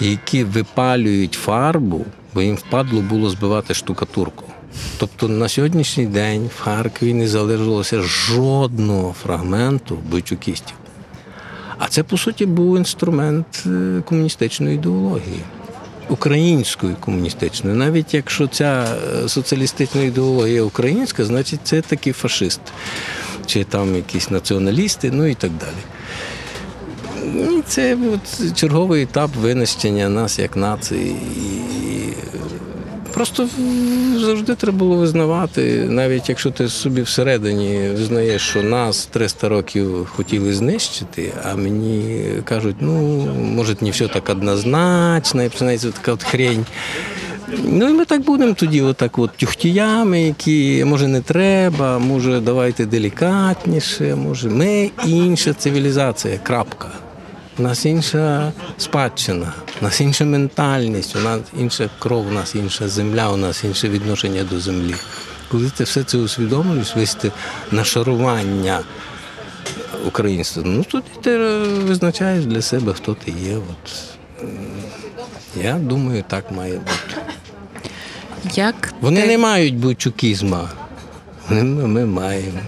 які 0.00 0.44
випалюють 0.44 1.34
фарбу, 1.34 2.04
бо 2.34 2.42
їм 2.42 2.56
впадло 2.56 3.00
було 3.00 3.30
збивати 3.30 3.74
штукатурку. 3.74 4.44
Тобто 4.98 5.28
на 5.28 5.48
сьогоднішній 5.48 6.06
день 6.06 6.50
в 6.56 6.60
Харкові 6.60 7.14
не 7.14 7.28
залишилося 7.28 8.02
жодного 8.02 9.12
фрагменту 9.22 9.98
бойчукістів. 10.10 10.76
А 11.78 11.88
це, 11.88 12.02
по 12.02 12.18
суті, 12.18 12.46
був 12.46 12.76
інструмент 12.76 13.64
е, 13.66 14.02
комуністичної 14.04 14.74
ідеології, 14.74 15.40
української 16.08 16.94
комуністичною. 17.00 17.76
Навіть 17.76 18.14
якщо 18.14 18.46
ця 18.46 18.86
е, 19.24 19.28
соціалістична 19.28 20.02
ідеологія 20.02 20.62
українська, 20.62 21.24
значить 21.24 21.60
це 21.64 21.80
такий 21.80 22.12
фашист, 22.12 22.60
чи 23.46 23.64
там 23.64 23.96
якісь 23.96 24.30
націоналісти, 24.30 25.10
ну 25.10 25.26
і 25.26 25.34
так 25.34 25.50
далі. 25.50 25.82
І 27.26 27.62
це 27.66 27.96
от 28.14 28.56
черговий 28.56 29.02
етап 29.02 29.30
винищення 29.36 30.08
нас 30.08 30.38
як 30.38 30.56
нації. 30.56 31.16
Просто 33.16 33.48
завжди 34.16 34.54
треба 34.54 34.78
було 34.78 34.96
визнавати, 34.96 35.86
навіть 35.88 36.28
якщо 36.28 36.50
ти 36.50 36.68
собі 36.68 37.02
всередині 37.02 37.88
визнаєш, 37.88 38.42
що 38.42 38.62
нас 38.62 39.06
300 39.06 39.48
років 39.48 40.06
хотіли 40.16 40.52
знищити, 40.52 41.32
а 41.44 41.54
мені 41.54 42.24
кажуть, 42.44 42.76
ну, 42.80 42.92
може, 43.34 43.76
не 43.80 43.90
все 43.90 44.08
так 44.08 44.28
однозначно, 44.28 45.42
і 45.42 45.48
починається 45.48 45.90
така 45.90 46.12
от 46.12 46.22
хрень. 46.22 46.66
Ну 47.64 47.88
і 47.88 47.92
ми 47.92 48.04
так 48.04 48.22
будемо 48.22 48.54
тоді, 48.54 48.82
отак 48.82 49.18
от 49.18 49.30
тюхтіями, 49.36 50.22
які 50.22 50.84
може 50.84 51.08
не 51.08 51.20
треба, 51.20 51.98
може 51.98 52.40
давайте 52.40 52.86
делікатніше, 52.86 54.14
може 54.14 54.48
ми 54.48 54.90
інша 55.06 55.52
цивілізація, 55.52 56.38
крапка. 56.42 56.88
У 57.58 57.62
нас 57.62 57.86
інша 57.86 58.52
спадщина, 58.78 59.52
у 59.80 59.84
нас 59.84 60.00
інша 60.00 60.24
ментальність, 60.24 61.16
у 61.16 61.20
нас 61.20 61.40
інша 61.58 61.90
кров, 61.98 62.26
у 62.26 62.30
нас 62.30 62.54
інша 62.54 62.88
земля, 62.88 63.30
у 63.30 63.36
нас 63.36 63.64
інше 63.64 63.88
відношення 63.88 64.44
до 64.44 64.60
землі. 64.60 64.94
Коли 65.50 65.70
ти 65.70 65.84
все 65.84 66.04
це 66.04 66.18
усвідомлюєш, 66.18 66.96
весь 66.96 67.14
ти 67.14 67.32
нашарування 67.70 68.80
українства, 70.06 70.62
ну 70.66 70.84
тоді 70.84 71.08
ти 71.22 71.38
визначаєш 71.58 72.44
для 72.44 72.62
себе, 72.62 72.92
хто 72.92 73.14
ти 73.14 73.30
є. 73.30 73.56
От. 73.56 73.92
Я 75.62 75.74
думаю, 75.74 76.24
так 76.28 76.50
має 76.50 76.78
бути. 76.78 77.22
Як 78.54 78.94
Вони 79.00 79.20
ти, 79.20 79.26
не 79.26 79.38
мають 79.38 79.76
бойчукізма. 79.76 80.70
Вони 81.48 81.62
ми, 81.62 81.86
ми 81.86 82.06
маємо. 82.06 82.60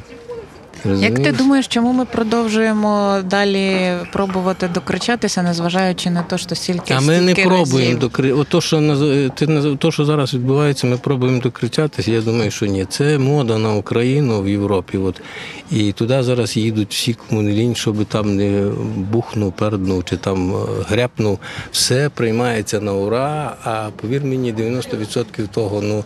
Як 0.84 1.22
ти 1.22 1.32
думаєш, 1.32 1.66
чому 1.66 1.92
ми 1.92 2.04
продовжуємо 2.04 3.18
далі 3.24 3.92
пробувати 4.12 4.68
докричатися, 4.68 5.42
незважаючи 5.42 6.10
на 6.10 6.22
те, 6.22 6.38
що 6.38 6.54
стільки 6.54 6.94
А 6.94 7.00
ми 7.00 7.20
не 7.20 7.34
пробуємо 7.34 7.98
докри... 7.98 8.32
Ото, 8.32 8.60
що 8.60 8.76
наз- 8.76 9.30
ти 9.34 9.76
то, 9.76 9.92
що 9.92 10.04
зараз 10.04 10.34
відбувається, 10.34 10.86
ми 10.86 10.96
пробуємо 10.96 11.40
докричатися. 11.40 12.10
Я 12.10 12.20
думаю, 12.20 12.50
що 12.50 12.66
ні. 12.66 12.84
Це 12.84 13.18
мода 13.18 13.58
на 13.58 13.74
Україну 13.74 14.42
в 14.42 14.48
Європі. 14.48 14.98
От. 14.98 15.20
І 15.70 15.92
туди 15.92 16.22
зараз 16.22 16.56
їдуть 16.56 16.90
всі, 16.90 17.14
кому 17.14 17.42
не 17.42 17.50
лінь, 17.50 17.74
щоб 17.74 18.04
там 18.04 18.36
не 18.36 18.70
бухнув, 18.96 19.52
перднув 19.52 20.04
чи 20.04 20.16
там 20.16 20.54
е, 20.54 20.58
грепнув. 20.88 21.38
Все 21.72 22.08
приймається 22.08 22.80
на 22.80 22.92
ура. 22.92 23.56
А 23.64 23.88
повір 23.96 24.24
мені, 24.24 24.54
90% 24.54 25.48
того, 25.48 25.82
ну 25.82 26.04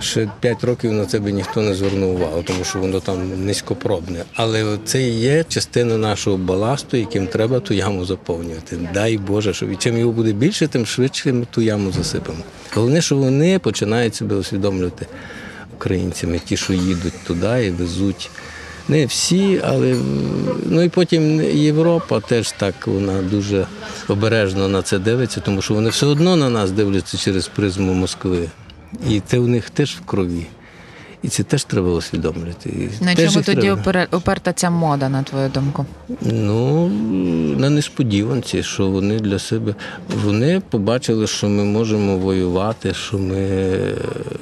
ще 0.00 0.30
5 0.40 0.64
років 0.64 0.92
на 0.92 1.06
це 1.06 1.18
би 1.18 1.32
ніхто 1.32 1.60
не 1.60 1.74
звернув 1.74 2.14
увагу, 2.14 2.42
тому 2.46 2.64
що 2.64 2.78
воно 2.78 3.00
там 3.00 3.46
низькопробне. 3.46 4.11
Але 4.34 4.78
це 4.84 5.02
є 5.02 5.44
частина 5.48 5.96
нашого 5.96 6.36
баласту, 6.36 6.96
яким 6.96 7.26
треба 7.26 7.60
ту 7.60 7.74
яму 7.74 8.04
заповнювати. 8.04 8.78
Дай 8.94 9.18
Боже, 9.18 9.54
щоб 9.54 9.72
і 9.72 9.76
чим 9.76 9.98
його 9.98 10.12
буде 10.12 10.32
більше, 10.32 10.68
тим 10.68 10.86
швидше 10.86 11.32
ми 11.32 11.46
ту 11.50 11.62
яму 11.62 11.92
засипемо. 11.92 12.38
Головне, 12.74 13.02
що 13.02 13.16
вони 13.16 13.58
починають 13.58 14.14
себе 14.14 14.36
усвідомлювати 14.36 15.06
українцями, 15.74 16.38
ті, 16.38 16.56
що 16.56 16.72
їдуть 16.72 17.24
туди 17.26 17.66
і 17.66 17.70
везуть. 17.70 18.30
Не 18.88 19.06
всі, 19.06 19.60
але 19.64 19.96
ну 20.66 20.82
і 20.82 20.88
потім 20.88 21.42
Європа 21.42 22.20
теж 22.20 22.52
так 22.52 22.86
вона 22.86 23.22
дуже 23.22 23.66
обережно 24.08 24.68
на 24.68 24.82
це 24.82 24.98
дивиться, 24.98 25.40
тому 25.40 25.62
що 25.62 25.74
вони 25.74 25.90
все 25.90 26.06
одно 26.06 26.36
на 26.36 26.50
нас 26.50 26.70
дивляться 26.70 27.18
через 27.18 27.48
призму 27.48 27.94
Москви. 27.94 28.48
І 29.08 29.20
це 29.26 29.38
у 29.38 29.46
них 29.46 29.70
теж 29.70 29.90
в 29.90 30.06
крові. 30.06 30.46
І 31.22 31.28
це 31.28 31.42
теж 31.42 31.64
треба 31.64 31.90
усвідомлювати. 31.90 32.68
І 33.00 33.04
На 33.04 33.14
чому 33.16 33.42
тоді 33.42 33.60
треба. 33.60 33.82
опер- 33.82 34.16
уперта 34.16 34.52
ця 34.52 34.70
мода, 34.70 35.08
на 35.08 35.22
твою 35.22 35.48
думку? 35.48 35.86
Ну, 36.20 36.88
на 37.58 37.70
несподіванці, 37.70 38.62
що 38.62 38.86
вони 38.88 39.18
для 39.18 39.38
себе 39.38 39.74
вони 40.24 40.62
побачили, 40.70 41.26
що 41.26 41.48
ми 41.48 41.64
можемо 41.64 42.16
воювати, 42.16 42.94
що 42.94 43.18
ми, 43.18 43.68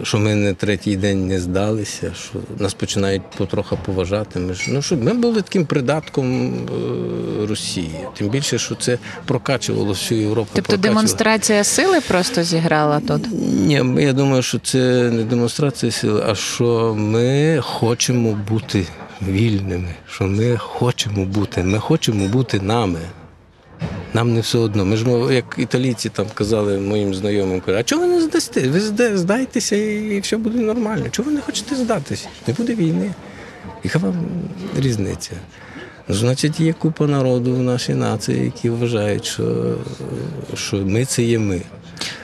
що 0.03 0.19
ми 0.19 0.35
не 0.35 0.55
третій 0.55 0.97
день 0.97 1.27
не 1.27 1.41
здалися, 1.41 2.13
що 2.15 2.39
нас 2.59 2.75
починають 2.75 3.23
потроху 3.39 3.79
поважати. 3.87 4.39
Ми 4.39 4.55
ж 4.55 4.65
ну 4.69 4.83
що 4.83 4.97
ми 4.97 5.15
були 5.15 5.43
таким 5.43 5.67
придатком 5.67 6.53
е, 6.55 7.47
Росії. 7.47 7.95
Тим 8.19 8.29
більше, 8.29 8.59
що 8.59 8.75
це 8.75 8.99
прокачувало 9.25 9.89
всю 9.89 10.21
Європу. 10.21 10.49
Тобто 10.53 10.69
прокачувало. 10.69 10.95
демонстрація 10.95 11.65
сили 11.65 12.01
просто 12.01 12.43
зіграла 12.43 13.01
тут? 13.01 13.27
Ні, 13.67 13.83
я 13.99 14.13
думаю, 14.13 14.43
що 14.43 14.59
це 14.59 15.11
не 15.11 15.23
демонстрація 15.25 15.93
сили, 15.93 16.25
а 16.29 16.35
що 16.35 16.70
ми 16.97 17.61
хочемо 17.63 18.39
бути 18.49 18.87
вільними, 19.23 19.95
що 20.09 20.25
ми 20.25 20.57
хочемо 20.57 21.25
бути, 21.25 21.63
ми 21.63 21.79
хочемо 21.79 22.29
бути 22.29 22.61
нами. 22.61 23.01
Нам 24.15 24.35
не 24.35 24.41
все 24.41 24.59
одно. 24.59 24.85
Ми 24.85 24.97
ж 24.97 25.05
як 25.35 25.55
італійці 25.59 26.09
там 26.09 26.27
казали 26.35 26.79
моїм 26.79 27.15
знайомим, 27.15 27.63
а 27.67 27.83
чого 27.83 28.03
ви 28.03 28.09
не 28.09 28.21
здасте? 28.21 28.69
Ви 28.69 28.81
здайтеся 29.17 29.77
і 29.77 30.21
все 30.21 30.37
буде 30.37 30.59
нормально. 30.59 31.09
Чого 31.11 31.31
ви 31.31 31.35
не 31.35 31.41
хочете 31.41 31.77
здатися? 31.77 32.29
Не 32.47 32.55
буде 32.55 32.75
війни. 32.75 33.15
Яка 33.85 33.99
вам 33.99 34.15
різниця? 34.77 35.33
Значить, 36.11 36.61
є 36.61 36.73
купа 36.73 37.07
народу 37.07 37.55
в 37.55 37.63
нашій 37.63 37.95
нації, 37.95 38.45
які 38.45 38.71
вважають, 38.71 39.25
що, 39.25 39.75
що 40.55 40.77
ми 40.77 41.05
це 41.05 41.23
є 41.23 41.39
ми. 41.39 41.63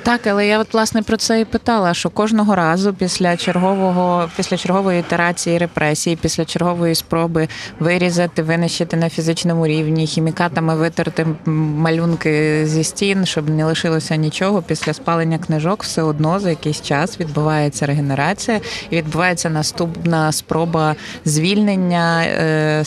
Так, 0.06 0.26
але 0.26 0.46
я 0.46 0.58
от 0.58 0.74
власне 0.74 1.02
про 1.02 1.16
це 1.16 1.40
і 1.40 1.44
питала: 1.44 1.94
що 1.94 2.10
кожного 2.10 2.54
разу 2.54 2.94
після 2.94 3.36
чергового, 3.36 4.28
після 4.36 4.56
чергової 4.56 5.00
ітерації 5.00 5.58
репресій, 5.58 6.18
після 6.22 6.44
чергової 6.44 6.94
спроби 6.94 7.48
вирізати, 7.80 8.42
винищити 8.42 8.96
на 8.96 9.08
фізичному 9.08 9.66
рівні, 9.66 10.06
хімікатами 10.06 10.76
витерти 10.76 11.26
малюнки 11.44 12.66
зі 12.66 12.84
стін, 12.84 13.26
щоб 13.26 13.48
не 13.48 13.64
лишилося 13.64 14.16
нічого. 14.16 14.62
Після 14.62 14.92
спалення 14.92 15.38
книжок 15.38 15.82
все 15.82 16.02
одно 16.02 16.40
за 16.40 16.50
якийсь 16.50 16.82
час 16.82 17.20
відбувається 17.20 17.86
регенерація 17.86 18.60
і 18.90 18.96
відбувається 18.96 19.50
наступна 19.50 20.32
спроба 20.32 20.96
звільнення, 21.24 22.24
е, 22.24 22.84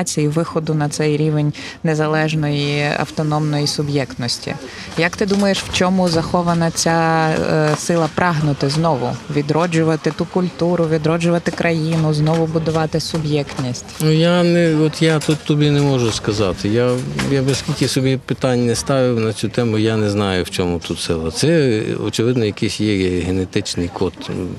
самоідентифікації, 0.00 0.28
виходу 0.28 0.74
на 0.74 0.88
цей 0.88 1.16
рівень 1.16 1.52
незалежної 1.84 2.84
автономної 3.00 3.66
суб'єктності. 3.66 4.54
Як 4.98 5.16
ти 5.16 5.26
думаєш, 5.26 5.62
в 5.62 5.72
чому 5.72 6.08
захована 6.08 6.70
ця 6.70 7.28
е, 7.28 7.76
сила 7.76 8.08
прагнути 8.14 8.68
знову 8.68 9.16
відроджувати 9.30 10.10
ту 10.10 10.24
культуру, 10.24 10.86
відроджувати 10.86 11.50
країну, 11.50 12.14
знову 12.14 12.46
будувати 12.46 13.00
суб'єктність? 13.00 13.84
Ну 14.00 14.10
я 14.10 14.42
не 14.42 14.76
от 14.76 15.02
я 15.02 15.18
тут 15.18 15.38
тобі 15.44 15.70
не 15.70 15.80
можу 15.80 16.12
сказати. 16.12 16.68
Я, 16.68 16.90
я 17.30 17.42
би 17.42 17.54
скільки 17.54 17.88
собі 17.88 18.16
питань 18.16 18.66
не 18.66 18.74
ставив 18.74 19.20
на 19.20 19.32
цю 19.32 19.48
тему, 19.48 19.78
я 19.78 19.96
не 19.96 20.10
знаю, 20.10 20.44
в 20.44 20.50
чому 20.50 20.78
тут 20.78 21.00
сила. 21.00 21.30
Це 21.30 21.82
очевидно 22.06 22.44
якийсь 22.44 22.80
є 22.80 23.20
генетичний 23.20 23.88
код, 23.88 24.12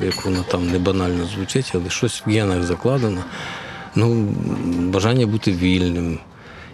як 0.05 0.25
воно 0.25 0.45
там 0.51 0.71
не 0.71 0.79
банально 0.79 1.27
звучить, 1.35 1.71
але 1.75 1.89
щось 1.89 2.23
в 2.25 2.29
генах 2.29 2.63
закладено. 2.63 3.23
Ну, 3.95 4.27
бажання 4.79 5.25
бути 5.25 5.51
вільним. 5.51 6.19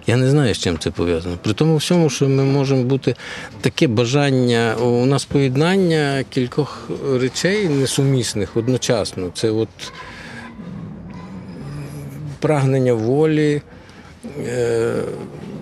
Я 0.08 0.18
не 0.18 0.30
знаю, 0.30 0.54
з 0.54 0.58
чим 0.58 0.78
це 0.78 0.92
пов'язано. 0.92 1.38
При 1.44 1.54
тому 1.54 1.76
всьому, 1.76 2.10
що 2.10 2.30
ми 2.30 2.44
можемо 2.44 2.84
бути 2.84 3.16
таке 3.62 3.88
бажання, 3.88 4.76
у 4.82 5.06
нас 5.06 5.26
поєднання 5.26 6.26
кількох 6.30 6.90
речей 7.20 7.70
несумісних 7.70 8.58
одночасно. 8.58 9.30
Це 9.34 9.52
от 9.52 9.70
прагнення 12.40 12.94
волі, 12.94 13.62
е, 14.48 14.94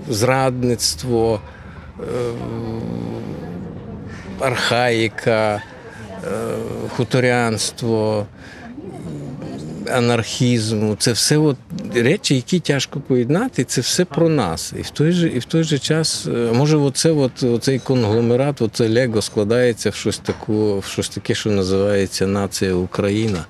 зрадництво, 0.09 1.41
е, 1.99 2.03
архаїка, 4.39 5.55
е, 5.55 5.61
хуторянство, 6.89 8.25
анархізму. 9.91 10.95
Це 10.99 11.11
все 11.11 11.37
от 11.37 11.57
речі, 11.95 12.35
які 12.35 12.59
тяжко 12.59 12.99
поєднати. 12.99 13.63
Це 13.63 13.81
все 13.81 14.05
про 14.05 14.29
нас. 14.29 14.73
І 14.79 14.81
в 14.81 14.89
той 14.89 15.11
же, 15.11 15.27
і 15.27 15.39
в 15.39 15.45
той 15.45 15.63
же 15.63 15.79
час, 15.79 16.27
е, 16.27 16.51
може, 16.53 16.77
оце, 16.77 17.11
от, 17.11 17.43
оцей 17.43 17.79
конгломерат, 17.79 18.61
оце 18.61 18.89
Лего 18.89 19.21
складається 19.21 19.89
в 19.89 19.95
щось, 19.95 20.17
таку, 20.17 20.79
в 20.79 20.85
щось 20.85 21.09
таке, 21.09 21.35
що 21.35 21.51
називається 21.51 22.27
нація 22.27 22.73
Україна. 22.73 23.45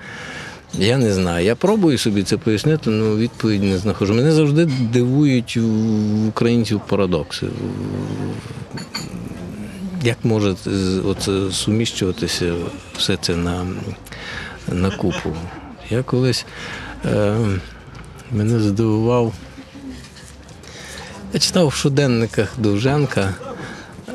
Я 0.80 0.98
не 0.98 1.14
знаю. 1.14 1.46
Я 1.46 1.56
пробую 1.56 1.98
собі 1.98 2.24
це 2.24 2.38
пояснити, 2.38 2.90
але 2.90 3.16
відповідь 3.16 3.64
не 3.64 3.78
знаходжу. 3.78 4.14
Мене 4.14 4.32
завжди 4.32 4.66
дивують 4.66 5.58
у 5.58 5.68
українців 6.28 6.82
парадокси. 6.90 7.48
Як 10.04 10.18
може 10.24 10.56
оце 11.06 11.52
суміщуватися 11.52 12.54
все 12.98 13.18
це 13.22 13.36
на, 13.36 13.66
на 14.72 14.92
купу? 14.92 15.34
Я 15.90 16.04
колись 16.04 16.46
е, 17.06 17.38
мене 18.32 18.60
здивував. 18.60 19.34
Я 21.34 21.40
читав 21.40 21.68
в 21.68 21.74
щоденниках 21.74 22.54
Довженка 22.58 23.34
е, 24.10 24.14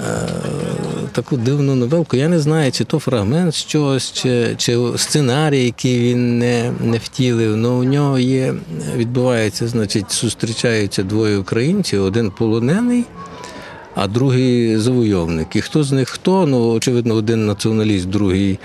таку 1.13 1.37
дивну 1.37 1.75
новелку. 1.75 2.17
Я 2.17 2.29
не 2.29 2.39
знаю, 2.39 2.73
чи 2.73 2.85
то 2.85 2.99
фрагмент 2.99 3.67
чогось, 3.67 4.13
чи, 4.13 4.55
чи 4.57 4.79
сценарій, 4.97 5.65
який 5.65 5.99
він 5.99 6.39
не, 6.39 6.73
не 6.81 6.99
втілив. 6.99 7.55
але 7.55 7.69
у 7.69 7.85
нього 7.85 8.19
є, 8.19 8.55
відбувається, 8.97 9.69
значить, 9.69 10.13
зустрічаються 10.13 11.03
двоє 11.03 11.39
українців, 11.39 12.05
один 12.05 12.31
полонений, 12.31 13.05
а 13.94 14.07
другий 14.07 14.76
завойовник. 14.76 15.57
І 15.57 15.61
хто 15.61 15.85
з 15.85 15.92
них 15.92 16.09
хто? 16.09 16.46
Ну, 16.46 16.72
очевидно, 16.72 17.14
один 17.14 17.46
націоналіст, 17.46 18.09
другий 18.09 18.59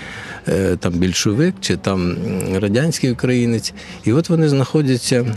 е, 0.48 0.76
там 0.76 0.92
більшовик 0.92 1.54
чи 1.60 1.76
там 1.76 2.16
радянський 2.54 3.12
українець. 3.12 3.72
І 4.04 4.12
от 4.12 4.28
вони 4.28 4.48
знаходяться 4.48 5.36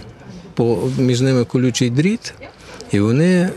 по, 0.54 0.78
між 0.98 1.22
ними 1.22 1.46
колючий 1.46 1.90
дріт, 1.90 2.34
і 2.92 3.00
вони 3.00 3.50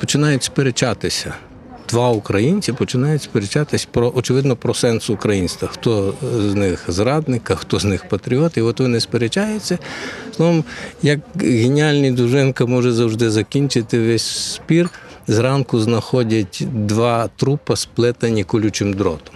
починають 0.00 0.42
сперечатися. 0.42 1.34
Два 1.88 2.10
українці 2.10 2.72
починають 2.72 3.22
сперечатись 3.22 3.84
про 3.84 4.12
очевидно 4.14 4.56
про 4.56 4.74
сенс 4.74 5.10
українства. 5.10 5.68
Хто 5.72 6.14
з 6.36 6.54
них 6.54 6.84
зрадник, 6.88 7.50
а 7.50 7.54
хто 7.54 7.78
з 7.78 7.84
них 7.84 8.08
патріот. 8.08 8.56
І 8.56 8.60
от 8.60 8.80
вони 8.80 9.00
сперечаються. 9.00 9.78
Словом, 10.36 10.64
як 11.02 11.20
геніальний 11.36 12.10
Дуженко 12.10 12.66
може 12.66 12.92
завжди 12.92 13.30
закінчити 13.30 14.00
весь 14.00 14.26
спір. 14.26 14.90
Зранку 15.26 15.80
знаходять 15.80 16.62
два 16.72 17.28
трупа, 17.36 17.76
сплетені 17.76 18.44
колючим 18.44 18.92
дротом. 18.92 19.34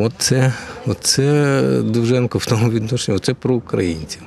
Оце, 0.00 0.52
оце 0.86 1.62
Довженко 1.84 2.38
в 2.38 2.46
тому 2.46 2.70
відношенні, 2.70 3.16
оце 3.16 3.34
про 3.34 3.54
українців. 3.54 4.22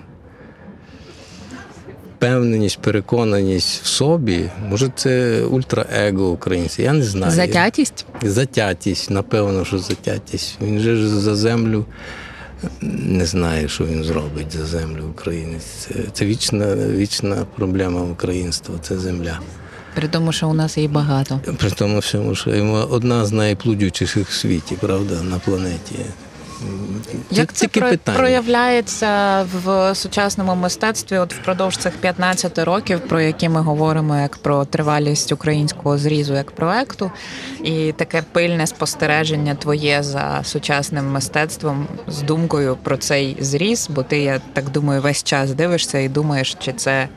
Впевненість, 2.18 2.80
переконаність 2.80 3.82
в 3.84 3.86
собі, 3.86 4.50
може, 4.70 4.92
це 4.96 5.42
ультраего 5.42 6.30
українців. 6.30 6.86
Я 6.86 6.94
не 6.94 7.04
знаю. 7.04 7.32
Затятість? 7.32 8.06
Затятість, 8.24 9.10
напевно, 9.10 9.66
що 9.66 9.80
затятість. 9.80 10.58
Він 10.62 10.80
же 10.80 10.96
ж 10.96 11.08
за 11.08 11.36
землю 11.36 11.86
не 12.82 13.26
знає, 13.26 13.68
що 13.68 13.86
він 13.86 14.04
зробить 14.04 14.52
за 14.52 14.66
землю 14.66 15.04
українець. 15.10 15.64
Це, 15.64 15.94
це 16.14 16.26
вічна, 16.26 16.76
вічна 16.76 17.46
проблема 17.56 18.02
українства, 18.02 18.76
це 18.82 18.98
земля. 18.98 19.40
При 19.96 20.08
тому, 20.08 20.32
що 20.32 20.50
у 20.50 20.54
нас 20.54 20.78
її 20.78 20.88
багато. 20.90 21.40
При 21.58 21.72
тому 21.72 22.00
всьому, 22.00 22.36
що 22.36 22.52
одна 22.92 23.26
з 23.26 23.32
найплодючіших 23.32 24.30
в 24.30 24.34
світі, 24.34 24.76
правда, 24.82 25.22
на 25.24 25.40
планеті. 25.40 25.96
Як 27.32 27.54
це 27.54 27.68
про- 27.68 27.98
проявляється 28.14 29.44
в 29.64 29.96
сучасному 29.96 30.56
мистецтві 30.56 31.18
от 31.18 31.34
впродовж 31.34 31.78
цих 31.78 31.94
15 31.94 32.60
років, 32.60 33.00
про 33.00 33.22
які 33.22 33.50
ми 33.50 33.62
говоримо 33.62 34.18
як 34.18 34.38
про 34.38 34.66
тривалість 34.66 35.32
українського 35.32 35.98
зрізу 35.98 36.34
як 36.34 36.52
проекту, 36.52 37.12
і 37.64 37.92
таке 37.92 38.24
пильне 38.32 38.68
спостереження 38.68 39.56
твоє 39.56 40.04
за 40.04 40.42
сучасним 40.44 41.12
мистецтвом 41.12 41.88
з 42.08 42.22
думкою 42.22 42.78
про 42.84 42.98
цей 42.98 43.38
зріз, 43.40 43.88
бо 43.90 44.04
ти, 44.04 44.20
я 44.20 44.42
так 44.54 44.70
думаю, 44.72 45.02
весь 45.02 45.24
час 45.24 45.52
дивишся 45.52 46.00
і 46.00 46.10
думаєш, 46.10 46.56
чи 46.60 46.74
це 46.74 47.08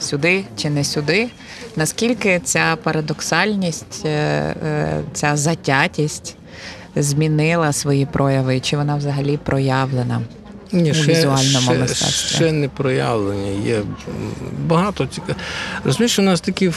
сюди, 0.00 0.44
чи 0.56 0.70
не 0.70 0.84
сюди. 0.84 1.28
Наскільки 1.76 2.40
ця 2.44 2.76
парадоксальність, 2.82 4.02
е, 4.04 4.08
е, 4.08 5.00
ця 5.12 5.36
затятість 5.36 6.36
змінила 6.96 7.72
свої 7.72 8.06
прояви, 8.06 8.60
чи 8.60 8.76
вона 8.76 8.96
взагалі 8.96 9.36
проявлена? 9.36 10.20
Ні, 10.72 10.90
у 10.90 10.94
ще, 10.94 11.12
візуальному 11.12 11.70
ще, 11.70 11.78
мистецтві? 11.78 12.36
ще 12.36 12.52
не 12.52 12.68
проявлення. 12.68 13.66
Є 13.66 13.82
багато 14.66 15.06
цікавих. 15.06 15.36
Розумієш, 15.84 16.18
у 16.18 16.22
нас 16.22 16.40
такі 16.40 16.70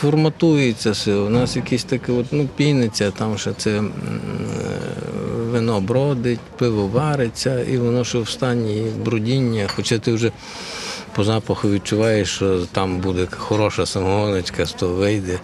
форматується 0.00 0.90
все. 0.90 1.14
У 1.14 1.28
нас 1.28 1.56
якісь 1.56 1.84
таке, 1.84 2.12
от, 2.12 2.26
ну, 2.30 2.48
піниться, 2.56 3.10
там 3.10 3.38
ще 3.38 3.52
це 3.52 3.70
е, 3.78 3.82
вино 5.50 5.80
бродить, 5.80 6.40
пиво 6.58 6.86
вариться, 6.86 7.60
і 7.62 7.78
воно 7.78 8.04
ще 8.04 8.18
в 8.18 8.28
стані 8.28 8.86
брудіння, 9.04 9.66
хоча 9.76 9.98
ти 9.98 10.12
вже 10.12 10.32
по 11.18 11.24
запаху 11.24 11.70
відчуваєш, 11.70 12.28
що 12.28 12.66
там 12.72 12.98
буде 12.98 13.28
хороша 13.30 13.86
самогоночка, 13.86 14.64
того 14.64 14.94
вийде. 14.94 15.38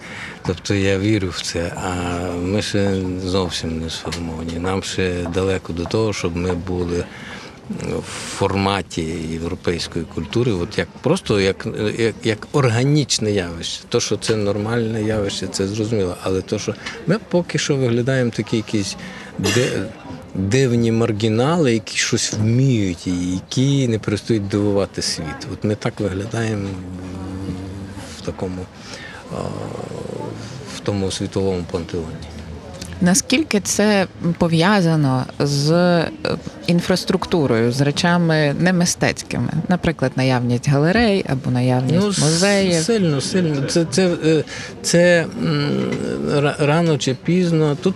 Тобто 0.47 0.73
я 0.73 0.99
вірю 0.99 1.29
в 1.29 1.41
це, 1.41 1.71
а 1.75 1.93
ми 2.31 2.61
ще 2.61 3.01
зовсім 3.25 3.79
не 3.79 3.89
сформовані. 3.89 4.59
Нам 4.59 4.83
ще 4.83 5.27
далеко 5.33 5.73
до 5.73 5.83
того, 5.83 6.13
щоб 6.13 6.35
ми 6.35 6.53
були 6.53 7.03
в 7.99 8.37
форматі 8.37 9.01
європейської 9.31 10.05
культури, 10.05 10.51
от 10.51 10.77
як 10.77 10.87
просто 11.01 11.39
як, 11.39 11.67
як, 11.97 12.15
як 12.23 12.47
органічне 12.51 13.31
явище. 13.31 13.81
То, 13.89 13.99
що 13.99 14.17
це 14.17 14.35
нормальне 14.35 15.03
явище, 15.03 15.47
це 15.47 15.67
зрозуміло. 15.67 16.15
Але 16.23 16.41
то, 16.41 16.59
що 16.59 16.75
ми 17.07 17.19
поки 17.29 17.57
що 17.57 17.75
виглядаємо 17.75 18.31
такі 18.31 18.57
якісь 18.57 18.95
дивні 20.35 20.91
маргінали, 20.91 21.73
які 21.73 21.97
щось 21.97 22.33
вміють, 22.33 23.07
і 23.07 23.31
які 23.31 23.87
не 23.87 23.99
перестають 23.99 24.47
дивувати 24.47 25.01
світ. 25.01 25.47
От 25.53 25.63
ми 25.63 25.75
так 25.75 25.99
виглядаємо 25.99 26.67
в 28.17 28.21
такому 28.21 28.61
в 30.75 30.79
тому 30.83 31.11
світовому 31.11 31.63
пантеоні. 31.71 32.05
Наскільки 33.01 33.59
це 33.59 34.07
пов'язано 34.37 35.25
з 35.39 35.71
е, 35.71 36.09
інфраструктурою, 36.67 37.71
з 37.71 37.81
речами 37.81 38.55
не 38.59 38.73
мистецькими, 38.73 39.49
наприклад, 39.67 40.11
наявність 40.15 40.69
галерей 40.69 41.25
або 41.29 41.51
наявність 41.51 41.99
Ну, 42.19 42.25
музеїв? 42.25 42.83
Сильно, 42.83 43.21
сильно. 43.21 43.61
Це, 43.67 43.85
це, 43.91 44.09
е, 44.25 44.43
це 44.81 45.25
рано 46.59 46.97
чи 46.97 47.13
пізно. 47.13 47.77
Тут 47.81 47.95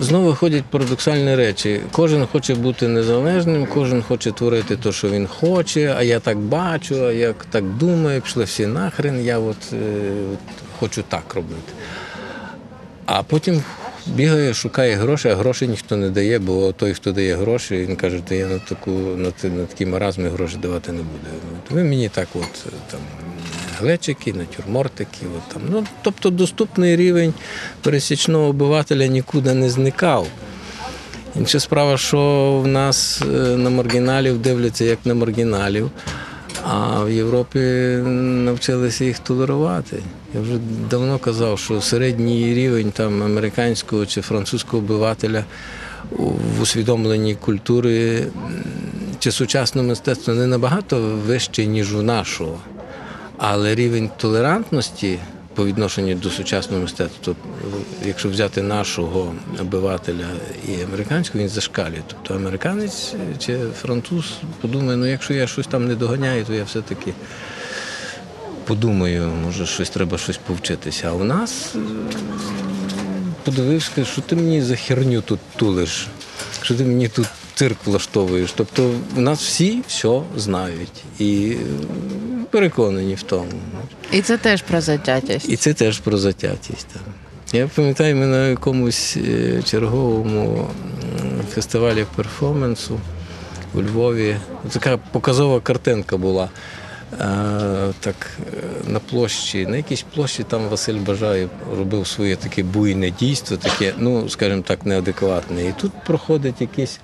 знову 0.00 0.26
виходять 0.26 0.64
парадоксальні 0.64 1.34
речі. 1.34 1.80
Кожен 1.92 2.26
хоче 2.26 2.54
бути 2.54 2.88
незалежним, 2.88 3.66
кожен 3.66 4.02
хоче 4.02 4.32
творити 4.32 4.76
те, 4.76 4.92
що 4.92 5.10
він 5.10 5.26
хоче, 5.26 5.94
а 5.98 6.02
я 6.02 6.20
так 6.20 6.38
бачу, 6.38 7.06
а 7.06 7.12
я 7.12 7.34
так 7.50 7.64
думаю, 7.64 8.20
пішли 8.20 8.44
всі 8.44 8.66
нахрен, 8.66 9.24
я 9.24 9.38
от, 9.38 9.72
е, 9.72 9.76
от 10.32 10.38
хочу 10.78 11.02
так 11.08 11.34
робити. 11.34 11.72
А 13.06 13.22
потім 13.22 13.62
бігає, 14.06 14.54
шукає 14.54 14.94
гроші, 14.94 15.28
а 15.28 15.34
грошей 15.34 15.68
ніхто 15.68 15.96
не 15.96 16.10
дає, 16.10 16.38
бо 16.38 16.72
той, 16.72 16.94
хто 16.94 17.12
дає 17.12 17.36
гроші, 17.36 17.76
він 17.76 17.96
каже, 17.96 18.20
то 18.28 18.34
я 18.34 18.46
на 18.46 18.58
таку 18.58 18.90
на, 18.90 19.32
на 19.48 19.64
такі 19.66 19.86
маразми 19.86 20.28
гроші 20.28 20.56
давати 20.56 20.92
не 20.92 20.98
буду. 20.98 21.26
От 21.64 21.70
ви 21.70 21.84
мені 21.84 22.08
так, 22.08 22.28
от 22.34 22.64
там 22.90 23.00
глечики, 23.80 24.32
натюрмортики, 24.32 25.26
от 25.36 25.54
там. 25.54 25.62
Ну, 25.70 25.86
тобто 26.02 26.30
доступний 26.30 26.96
рівень 26.96 27.34
пересічного 27.82 28.44
обивателя 28.44 29.06
нікуди 29.06 29.54
не 29.54 29.70
зникав. 29.70 30.26
Інша 31.36 31.60
справа, 31.60 31.96
що 31.96 32.60
в 32.64 32.66
нас 32.66 33.22
е, 33.22 33.26
на 33.56 33.70
маргіналів 33.70 34.38
дивляться 34.38 34.84
як 34.84 34.98
на 35.04 35.14
маргіналів, 35.14 35.90
а 36.64 37.04
в 37.04 37.10
Європі 37.10 37.58
навчилися 37.58 39.04
їх 39.04 39.18
толерувати. 39.18 40.02
Я 40.34 40.40
вже 40.40 40.52
давно 40.90 41.18
казав, 41.18 41.58
що 41.58 41.80
середній 41.80 42.54
рівень 42.54 42.92
там 42.92 43.22
американського 43.22 44.06
чи 44.06 44.20
французького 44.20 44.82
обивателя 44.82 45.44
в 46.58 46.62
усвідомленні 46.62 47.34
культури 47.34 48.26
чи 49.18 49.32
сучасного 49.32 49.88
мистецтва 49.88 50.34
не 50.34 50.46
набагато 50.46 51.00
вищий, 51.26 51.66
ніж 51.66 51.94
у 51.94 52.02
нашого. 52.02 52.58
Але 53.42 53.74
рівень 53.74 54.10
толерантності 54.16 55.18
по 55.54 55.66
відношенню 55.66 56.14
до 56.14 56.30
сучасного 56.30 56.82
мистецтва, 56.82 57.18
тобто, 57.24 57.42
якщо 58.06 58.28
взяти 58.28 58.62
нашого 58.62 59.34
обивателя 59.60 60.26
і 60.68 60.82
американського, 60.82 61.42
він 61.42 61.48
зашкалює. 61.48 62.02
Тобто 62.06 62.34
американець 62.34 63.14
чи 63.38 63.58
француз 63.82 64.24
подумає, 64.60 64.96
ну 64.96 65.06
якщо 65.06 65.34
я 65.34 65.46
щось 65.46 65.66
там 65.66 65.88
не 65.88 65.94
доганяю, 65.94 66.44
то 66.44 66.54
я 66.54 66.64
все-таки 66.64 67.12
подумаю, 68.64 69.30
може 69.44 69.66
щось 69.66 69.90
треба 69.90 70.18
щось 70.18 70.36
повчитися. 70.36 71.08
А 71.08 71.12
у 71.12 71.24
нас 71.24 71.74
подивився, 73.44 74.04
що 74.04 74.22
ти 74.22 74.36
мені 74.36 74.62
за 74.62 74.76
херню 74.76 75.20
тут 75.20 75.40
тулиш, 75.56 76.06
що 76.62 76.74
ти 76.74 76.84
мені 76.84 77.08
тут 77.08 77.26
цирк 77.54 77.76
влаштовуєш. 77.86 78.52
Тобто 78.52 78.90
у 79.16 79.20
нас 79.20 79.42
всі 79.42 79.82
все 79.88 80.20
знають 80.36 81.04
і 81.18 81.52
е, 81.52 81.56
переконані 82.50 83.14
в 83.14 83.22
тому. 83.22 83.52
І 84.12 84.22
це 84.22 84.36
теж 84.36 84.62
про 84.62 84.80
затятість. 84.80 85.48
І 85.48 85.56
це 85.56 85.74
теж 85.74 85.98
про 85.98 86.18
затятість. 86.18 86.86
Так. 86.92 87.02
Я 87.52 87.68
пам'ятаю, 87.74 88.16
ми 88.16 88.26
на 88.26 88.48
якомусь 88.48 89.16
е, 89.16 89.62
черговому 89.62 90.68
фестивалі 91.54 92.06
перформансу 92.16 93.00
у 93.74 93.82
Львові. 93.82 94.36
Така 94.70 94.96
показова 94.96 95.60
картинка 95.60 96.16
була. 96.16 96.48
Е, 97.20 97.92
Так, 98.00 98.30
на 98.86 98.98
площі, 98.98 99.66
на 99.66 99.76
якійсь 99.76 100.04
площі 100.14 100.42
там 100.42 100.68
Василь 100.68 100.98
Бажаєв 100.98 101.50
робив 101.78 102.06
своє 102.06 102.36
таке 102.36 102.62
буйне 102.62 103.10
дійство, 103.10 103.56
таке, 103.56 103.94
ну, 103.98 104.28
скажімо 104.28 104.62
так, 104.66 104.86
неадекватне. 104.86 105.64
І 105.68 105.72
тут 105.80 105.92
проходить 106.06 106.60
якийсь 106.60 107.00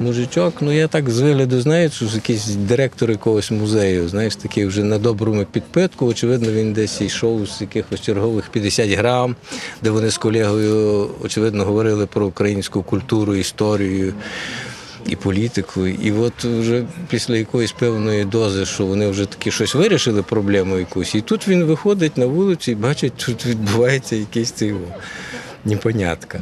мужичок, 0.00 0.54
ну 0.60 0.72
я 0.72 0.88
так 0.88 1.10
з 1.10 1.20
вигляду 1.20 1.60
знаю, 1.60 1.90
що 1.90 2.04
якийсь 2.04 2.46
директор 2.46 3.10
якогось 3.10 3.50
музею, 3.50 4.08
знаєш, 4.08 4.36
такий 4.36 4.66
вже 4.66 4.84
на 4.84 4.98
доброму 4.98 5.44
підпитку. 5.44 6.06
Очевидно, 6.06 6.52
він 6.52 6.72
десь 6.72 7.00
йшов 7.00 7.46
з 7.46 7.60
якихось 7.60 8.00
чергових 8.00 8.48
50 8.48 8.90
грам, 8.90 9.36
де 9.82 9.90
вони 9.90 10.10
з 10.10 10.18
колегою, 10.18 11.10
очевидно, 11.22 11.64
говорили 11.64 12.06
про 12.06 12.26
українську 12.26 12.82
культуру, 12.82 13.34
історію. 13.34 14.14
І 15.06 15.16
політику, 15.16 15.86
і 15.86 16.12
от 16.12 16.44
вже 16.44 16.84
після 17.08 17.36
якоїсь 17.36 17.72
певної 17.72 18.24
дози, 18.24 18.66
що 18.66 18.86
вони 18.86 19.08
вже 19.08 19.26
таки 19.26 19.50
щось 19.50 19.74
вирішили, 19.74 20.22
проблему 20.22 20.78
якусь, 20.78 21.14
і 21.14 21.20
тут 21.20 21.48
він 21.48 21.64
виходить 21.64 22.18
на 22.18 22.26
вулицю 22.26 22.70
і 22.70 22.74
бачить, 22.74 23.12
тут 23.26 23.46
відбувається 23.46 24.16
якийсь 24.16 24.50
цей 24.50 24.74
непонятка. 25.64 26.40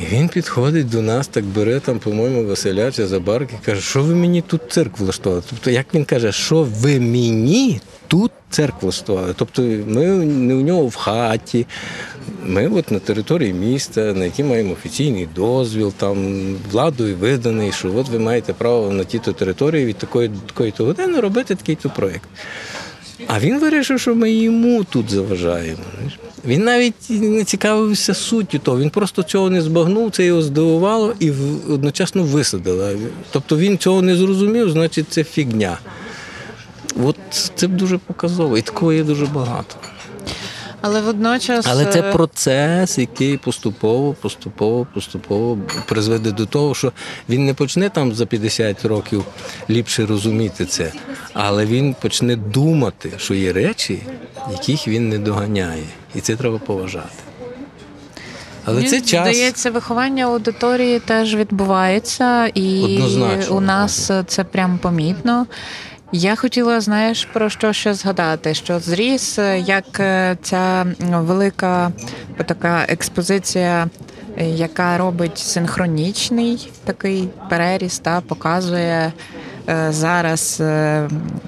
І 0.00 0.04
він 0.14 0.28
підходить 0.28 0.90
до 0.90 1.02
нас, 1.02 1.28
так 1.28 1.44
бере 1.44 1.80
там, 1.80 1.98
по-моєму, 1.98 2.46
Василя 2.46 2.92
чи 2.92 3.06
Забарки, 3.06 3.54
каже, 3.64 3.80
що 3.80 4.02
ви 4.02 4.14
мені 4.14 4.42
тут 4.42 4.60
цирк 4.68 4.98
влаштували? 4.98 5.42
Тобто, 5.50 5.70
як 5.70 5.86
він 5.94 6.04
каже, 6.04 6.32
що 6.32 6.62
ви 6.62 7.00
мені 7.00 7.80
тут 8.08 8.32
цирк 8.50 8.82
влаштували? 8.82 9.34
Тобто 9.36 9.62
ми 9.62 10.06
не 10.24 10.54
у 10.54 10.60
нього 10.60 10.86
в 10.86 10.96
хаті, 10.96 11.66
ми 12.46 12.68
от 12.68 12.90
на 12.90 12.98
території 12.98 13.52
міста, 13.52 14.00
на 14.00 14.24
якій 14.24 14.44
маємо 14.44 14.72
офіційний 14.72 15.28
дозвіл, 15.34 15.92
там 15.92 16.46
владою 16.70 17.16
виданий, 17.16 17.72
що 17.72 17.96
от 17.96 18.08
ви 18.08 18.18
маєте 18.18 18.52
право 18.52 18.90
на 18.90 19.04
ті-то 19.04 19.32
території 19.32 19.86
від 19.86 19.96
такої 19.96 20.30
такої-то 20.46 20.84
години 20.84 21.20
робити 21.20 21.54
такий-то 21.54 21.90
проєкт. 21.90 22.28
А 23.26 23.40
він 23.40 23.58
вирішив, 23.58 24.00
що 24.00 24.14
ми 24.14 24.30
йому 24.30 24.84
тут 24.84 25.10
заважаємо. 25.10 25.82
Він 26.44 26.64
навіть 26.64 27.10
не 27.10 27.44
цікавився 27.44 28.14
суттю 28.14 28.58
того, 28.58 28.78
він 28.78 28.90
просто 28.90 29.22
цього 29.22 29.50
не 29.50 29.62
збагнув, 29.62 30.10
це 30.10 30.24
його 30.24 30.42
здивувало 30.42 31.14
і 31.20 31.30
одночасно 31.70 32.22
висадило. 32.22 32.90
Тобто 33.30 33.56
він 33.56 33.78
цього 33.78 34.02
не 34.02 34.16
зрозумів, 34.16 34.70
значить 34.70 35.06
це 35.08 35.24
фігня. 35.24 35.78
От 37.04 37.16
це 37.54 37.66
дуже 37.68 37.98
показово, 37.98 38.58
і 38.58 38.62
такого 38.62 38.92
є 38.92 39.04
дуже 39.04 39.26
багато. 39.26 39.76
Але 40.82 41.00
водночас. 41.00 41.66
Але 41.68 41.86
це 41.86 42.00
е, 42.00 42.12
процес, 42.12 42.98
який 42.98 43.36
поступово, 43.36 44.12
поступово, 44.12 44.86
поступово 44.94 45.58
призведе 45.88 46.30
до 46.30 46.46
того, 46.46 46.74
що 46.74 46.92
він 47.28 47.46
не 47.46 47.54
почне 47.54 47.88
там 47.90 48.14
за 48.14 48.26
50 48.26 48.84
років 48.84 49.24
ліпше 49.70 50.06
розуміти 50.06 50.66
це, 50.66 50.92
але 51.32 51.66
він 51.66 51.94
почне 51.94 52.36
думати, 52.36 53.12
що 53.16 53.34
є 53.34 53.52
речі, 53.52 54.02
яких 54.50 54.88
він 54.88 55.08
не 55.08 55.18
доганяє. 55.18 55.84
І 56.14 56.20
це 56.20 56.36
треба 56.36 56.58
поважати. 56.58 57.22
Але 58.64 58.76
Мені 58.76 58.88
це 58.88 59.00
час. 59.00 59.36
Здається, 59.36 59.70
виховання 59.70 60.24
аудиторії 60.24 61.00
теж 61.00 61.34
відбувається, 61.34 62.46
і 62.46 62.84
Однозначно. 62.84 63.56
у 63.56 63.60
нас 63.60 64.10
це 64.26 64.44
прям 64.44 64.78
помітно. 64.78 65.46
Я 66.14 66.36
хотіла, 66.36 66.80
знаєш, 66.80 67.24
про 67.24 67.50
що 67.50 67.72
ще 67.72 67.94
згадати? 67.94 68.54
Що 68.54 68.80
зріс, 68.80 69.38
е, 69.38 69.58
як 69.60 70.00
е, 70.00 70.36
ця 70.42 70.86
велика 71.00 71.92
така 72.46 72.84
експозиція, 72.88 73.88
е, 74.38 74.48
яка 74.48 74.98
робить 74.98 75.38
синхронічний 75.38 76.70
такий 76.84 77.28
переріз, 77.50 77.98
та 77.98 78.20
показує 78.20 79.12
зараз, 79.88 80.62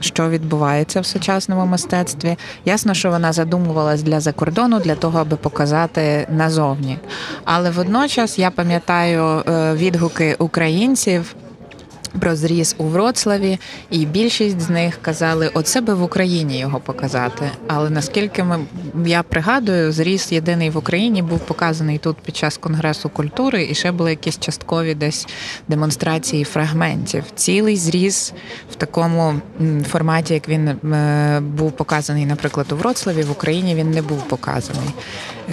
що 0.01 0.29
відбувається 0.29 1.01
в 1.01 1.07
сучасному 1.07 1.67
мистецтві. 1.67 2.37
Ясно, 2.65 2.95
що 2.95 3.11
вона 3.11 3.33
задумувалась 3.33 4.03
для 4.03 4.21
закордону, 4.21 4.81
для 4.81 4.95
того, 4.95 5.19
аби 5.19 5.37
показати 5.37 6.27
назовні. 6.31 6.99
Але 7.45 7.71
водночас 7.71 8.39
я 8.39 8.51
пам'ятаю 8.51 9.43
відгуки 9.77 10.37
українців. 10.39 11.35
Про 12.21 12.37
зріз 12.37 12.75
у 12.79 12.85
Вроцлаві, 12.85 13.59
і 13.91 14.07
більшість 14.07 14.61
з 14.61 14.71
них 14.71 14.99
казали, 15.03 15.51
оце 15.55 15.81
би 15.81 15.95
в 15.95 16.03
Україні 16.03 16.59
його 16.59 16.81
показати. 16.81 17.51
Але 17.67 17.91
наскільки 17.91 18.45
ми 18.45 18.59
я 19.07 19.23
пригадую, 19.23 19.93
зріз 19.93 20.33
єдиний 20.33 20.71
в 20.71 20.77
Україні 20.77 21.23
був 21.23 21.39
показаний 21.39 21.99
тут 21.99 22.17
під 22.17 22.37
час 22.37 22.57
конгресу 22.57 23.09
культури, 23.09 23.69
і 23.71 23.75
ще 23.75 23.93
були 23.93 24.11
якісь 24.11 24.39
часткові 24.39 24.95
десь 24.95 25.27
демонстрації 25.69 26.45
фрагментів. 26.45 27.25
Цілий 27.35 27.77
зріз 27.77 28.33
в 28.73 28.75
такому 28.75 29.35
форматі, 29.89 30.35
як 30.35 30.49
він 30.49 30.69
е, 30.69 31.41
був 31.41 31.73
показаний, 31.73 32.27
наприклад, 32.27 32.73
у 32.73 32.77
Вроцлаві, 32.77 33.23
в 33.23 33.31
Україні 33.31 33.75
він 33.75 33.91
не 33.91 34.03
був 34.03 34.29
показаний. 34.29 34.91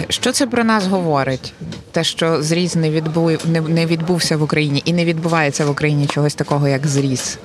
Що 0.08 0.32
це 0.32 0.46
про 0.46 0.64
нас 0.64 0.86
говорить? 0.86 1.52
Те, 1.90 2.04
що 2.04 2.42
зріз 2.42 2.76
не 2.76 2.90
відбув 2.90 3.30
не 3.68 3.86
відбувся 3.86 4.36
в 4.36 4.42
Україні 4.42 4.82
і 4.84 4.92
не 4.92 5.04
відбувається 5.04 5.66
в 5.66 5.70
Україні 5.70 6.06
чогось 6.06 6.34
такого, 6.34 6.51
як 6.68 6.86
зріз. 6.86 7.38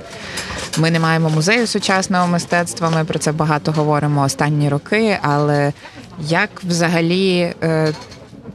Ми 0.77 0.91
не 0.91 0.99
маємо 0.99 1.29
музею 1.29 1.67
сучасного 1.67 2.27
мистецтва. 2.27 2.89
Ми 2.89 3.05
про 3.05 3.19
це 3.19 3.31
багато 3.31 3.71
говоримо 3.71 4.21
останні 4.21 4.69
роки. 4.69 5.19
Але 5.21 5.73
як 6.19 6.49
взагалі 6.63 7.53
е, 7.63 7.93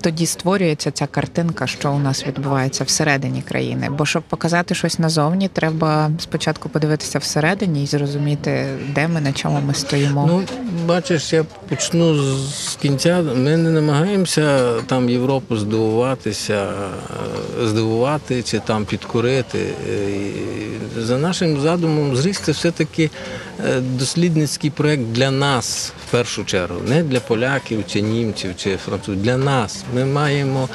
тоді 0.03 0.27
створюється 0.27 0.91
ця 0.91 1.07
картинка, 1.07 1.67
що 1.67 1.93
у 1.93 1.99
нас 1.99 2.27
відбувається 2.27 2.85
всередині 2.85 3.43
країни? 3.43 3.89
Бо 3.99 4.07
щоб 4.07 4.23
показати 4.23 4.75
щось 4.75 4.99
назовні, 4.99 5.49
треба 5.49 6.11
спочатку 6.19 6.69
подивитися 6.69 7.19
всередині 7.19 7.83
і 7.83 7.87
зрозуміти, 7.87 8.67
де 8.95 9.09
ми 9.09 9.21
на 9.21 9.33
чому 9.33 9.61
ми 9.67 9.75
стоїмо. 9.75 10.25
Ну, 10.29 10.43
бачиш, 10.87 11.33
я 11.33 11.45
почну 11.69 12.15
з 12.49 12.79
кінця. 12.83 13.23
Ми 13.23 13.57
не 13.57 13.71
намагаємося 13.71 14.73
там 14.87 15.09
Європу 15.09 15.57
здивуватися, 15.57 16.69
е, 17.63 17.67
здивувати 17.67 18.43
чи 18.43 18.59
там 18.59 18.85
підкорити. 18.85 19.59
Е, 19.59 20.19
За 20.99 21.19
нашим 21.19 21.61
задумом, 21.61 22.17
зріс 22.17 22.41
це 22.41 22.53
все-таки 22.53 23.05
е, 23.05 23.11
дослідницький 23.81 24.71
проєкт 24.71 25.03
для 25.03 25.31
нас 25.31 25.93
в 26.09 26.11
першу 26.11 26.45
чергу, 26.45 26.81
не 26.89 27.03
для 27.03 27.21
поляків 27.21 27.85
чи 27.87 28.01
німців 28.01 28.51
чи 28.57 28.77
французів. 28.77 29.23
Для 29.23 29.37
нас. 29.37 29.85
Ми 29.95 30.05
маємо 30.05 30.69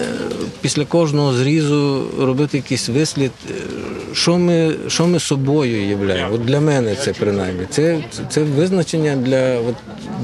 е, 0.00 0.04
після 0.60 0.84
кожного 0.84 1.32
зрізу 1.32 2.06
робити 2.18 2.56
якийсь 2.56 2.88
вислід, 2.88 3.30
е, 3.50 3.54
що 4.12 4.38
ми, 4.38 4.74
що 4.88 5.06
ми 5.06 5.20
собою 5.20 5.88
являємо. 5.88 6.34
От 6.34 6.44
для 6.44 6.60
мене 6.60 6.94
це 6.94 7.12
принаймні. 7.12 7.66
Це, 7.70 8.04
це, 8.28 8.42
визначення 8.42 9.16
для 9.16 9.58
от, 9.58 9.74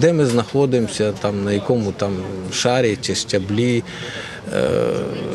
де 0.00 0.12
ми 0.12 0.26
знаходимося, 0.26 1.12
там, 1.12 1.44
на 1.44 1.52
якому 1.52 1.92
там 1.92 2.12
шарі 2.52 2.98
чи 3.00 3.14
щаблі, 3.14 3.78
е, 3.78 3.82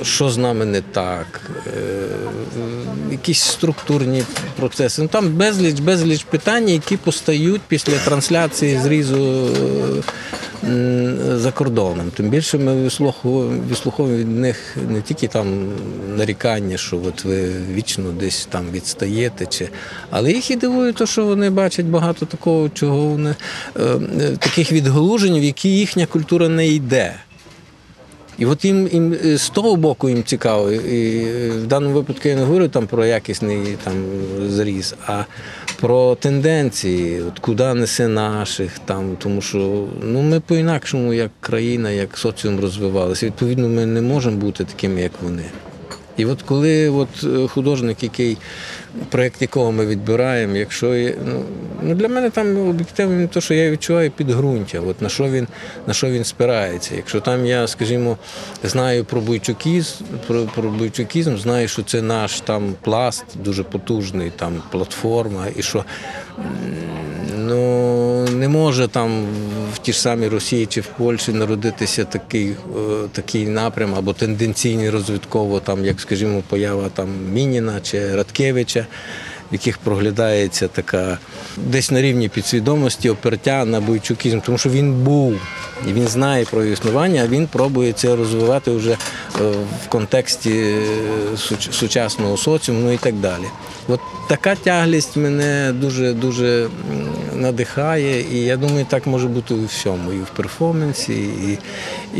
що 0.03 0.29
з 0.29 0.37
нами 0.37 0.65
не 0.65 0.81
так, 0.81 1.41
е, 1.67 1.71
якісь 3.11 3.41
структурні 3.41 4.23
процеси. 4.55 5.01
Ну, 5.01 5.07
там 5.07 5.29
безліч, 5.33 5.79
безліч 5.79 6.23
питань, 6.23 6.69
які 6.69 6.97
постають 6.97 7.61
після 7.67 7.93
трансляції 7.97 8.79
зрізу. 8.83 9.49
е, 10.69 11.37
За 11.37 11.51
кордоном. 11.51 12.11
Тим 12.15 12.29
більше 12.29 12.57
ми 12.57 12.75
вислуховуємо, 12.75 14.17
від 14.17 14.29
них 14.29 14.77
не 14.89 15.01
тільки 15.01 15.27
там 15.27 15.67
нарікання, 16.17 16.77
що 16.77 17.01
от 17.07 17.25
ви 17.25 17.49
вічно 17.73 18.11
десь 18.11 18.45
там 18.51 18.65
відстаєте, 18.71 19.45
чи... 19.45 19.69
але 20.09 20.31
їх 20.31 20.51
і 20.51 20.55
дивує, 20.55 20.93
те, 20.93 21.05
що 21.05 21.25
вони 21.25 21.49
бачать 21.49 21.85
багато 21.85 22.25
такого, 22.25 22.69
чого 22.69 22.97
вони 22.97 23.35
е, 23.79 23.99
таких 24.39 24.71
відгалужень, 24.71 25.39
в 25.39 25.43
які 25.43 25.69
їхня 25.69 26.05
культура 26.05 26.49
не 26.49 26.67
йде. 26.67 27.15
І 28.37 28.45
от 28.45 28.65
їм, 28.65 28.87
їм 28.87 29.15
е, 29.25 29.37
з 29.37 29.49
того 29.49 29.75
боку 29.75 30.09
їм 30.09 30.23
цікаво. 30.23 30.71
І 30.71 31.17
е, 31.17 31.49
в 31.49 31.67
даному 31.67 31.95
випадку 31.95 32.29
я 32.29 32.35
не 32.35 32.43
говорю 32.43 32.67
там 32.67 32.87
про 32.87 33.05
якісний 33.05 33.77
там 33.83 33.93
зріз, 34.49 34.95
а 35.07 35.23
про 35.81 36.15
тенденції, 36.15 37.21
от 37.21 37.39
куди 37.39 37.73
несе 37.73 38.07
наших 38.07 38.79
там, 38.79 39.17
тому 39.19 39.41
що 39.41 39.87
ну 40.03 40.21
ми 40.21 40.39
по-інакшому, 40.39 41.13
як 41.13 41.31
країна, 41.41 41.89
як 41.91 42.17
соціум 42.17 42.59
розвивалися. 42.59 43.25
Відповідно, 43.25 43.69
ми 43.69 43.85
не 43.85 44.01
можемо 44.01 44.37
бути 44.37 44.63
такими, 44.63 45.01
як 45.01 45.11
вони. 45.21 45.43
І 46.17 46.25
от 46.25 46.41
коли 46.41 46.89
от 46.89 47.23
е, 47.23 47.47
художник, 47.47 48.03
який 48.03 48.37
проєкт 49.09 49.41
якого 49.41 49.71
ми 49.71 49.85
відбираємо, 49.85 50.55
якщо 50.55 50.95
є, 50.95 51.15
ну, 51.25 51.43
ну 51.81 51.95
для 51.95 52.07
мене 52.07 52.29
там 52.29 52.69
об'єктивно 52.69 53.27
те, 53.27 53.41
що 53.41 53.53
я 53.53 53.71
відчуваю 53.71 54.11
підґрунтя, 54.11 54.79
от 54.79 55.01
на 55.01 55.09
що 55.09 55.29
він 55.29 55.47
на 55.87 55.93
що 55.93 56.09
він 56.09 56.23
спирається. 56.23 56.95
Якщо 56.95 57.19
там 57.19 57.45
я, 57.45 57.67
скажімо, 57.67 58.17
знаю 58.63 59.05
про 59.05 59.21
бойчукізм, 59.21 60.03
про, 60.27 60.43
про 60.43 60.69
бойчукізм, 60.69 61.37
знаю, 61.37 61.67
що 61.67 61.83
це 61.83 62.01
наш 62.01 62.41
там 62.41 62.75
пласт 62.81 63.25
дуже 63.35 63.63
потужний, 63.63 64.31
там 64.35 64.61
платформа, 64.71 65.45
і 65.55 65.61
що 65.61 65.85
ну 67.37 68.25
не 68.27 68.47
може 68.47 68.87
там 68.87 69.25
в 69.73 69.77
ті 69.77 69.93
ж 69.93 70.01
самі 70.01 70.27
Росії 70.27 70.65
чи 70.65 70.81
в 70.81 70.87
Польщі 70.87 71.33
народитися 71.33 72.05
такий, 72.05 72.49
е, 72.49 72.55
такий 73.11 73.47
напрям 73.47 73.95
або 73.95 74.13
тенденційний 74.13 74.89
розвитково, 74.89 75.59
там, 75.59 75.85
як, 75.85 76.01
скажімо, 76.01 76.43
поява 76.49 76.89
там 76.89 77.09
Мініна 77.33 77.79
чи 77.81 78.15
Радкевича, 78.15 78.82
в 79.51 79.53
яких 79.53 79.77
проглядається 79.77 80.67
така 80.67 81.17
десь 81.57 81.91
на 81.91 82.01
рівні 82.01 82.29
підсвідомості 82.29 83.09
опертя 83.09 83.65
на 83.65 83.81
бойчукізм, 83.81 84.39
тому 84.39 84.57
що 84.57 84.69
він 84.69 84.93
був 84.93 85.33
і 85.87 85.93
він 85.93 86.07
знає 86.07 86.45
про 86.51 86.63
існування, 86.63 87.21
а 87.23 87.27
він 87.27 87.47
пробує 87.47 87.93
це 87.93 88.15
розвивати 88.15 88.71
вже 88.71 88.97
в 89.85 89.87
контексті 89.89 90.51
е, 90.51 91.37
сучасного 91.71 92.37
соціуму 92.37 92.81
ну 92.81 92.91
і 92.91 92.97
так 92.97 93.15
далі. 93.15 93.45
От 93.87 93.99
така 94.29 94.55
тяглість 94.55 95.17
мене 95.17 95.73
дуже 95.73 96.13
дуже 96.13 96.69
надихає, 97.35 98.25
і 98.33 98.37
я 98.37 98.57
думаю, 98.57 98.85
так 98.89 99.07
може 99.07 99.27
бути 99.27 99.53
у 99.53 99.65
всьому, 99.65 100.13
і 100.13 100.19
в 100.19 100.29
перформансі, 100.29 101.13
і, 101.13 101.57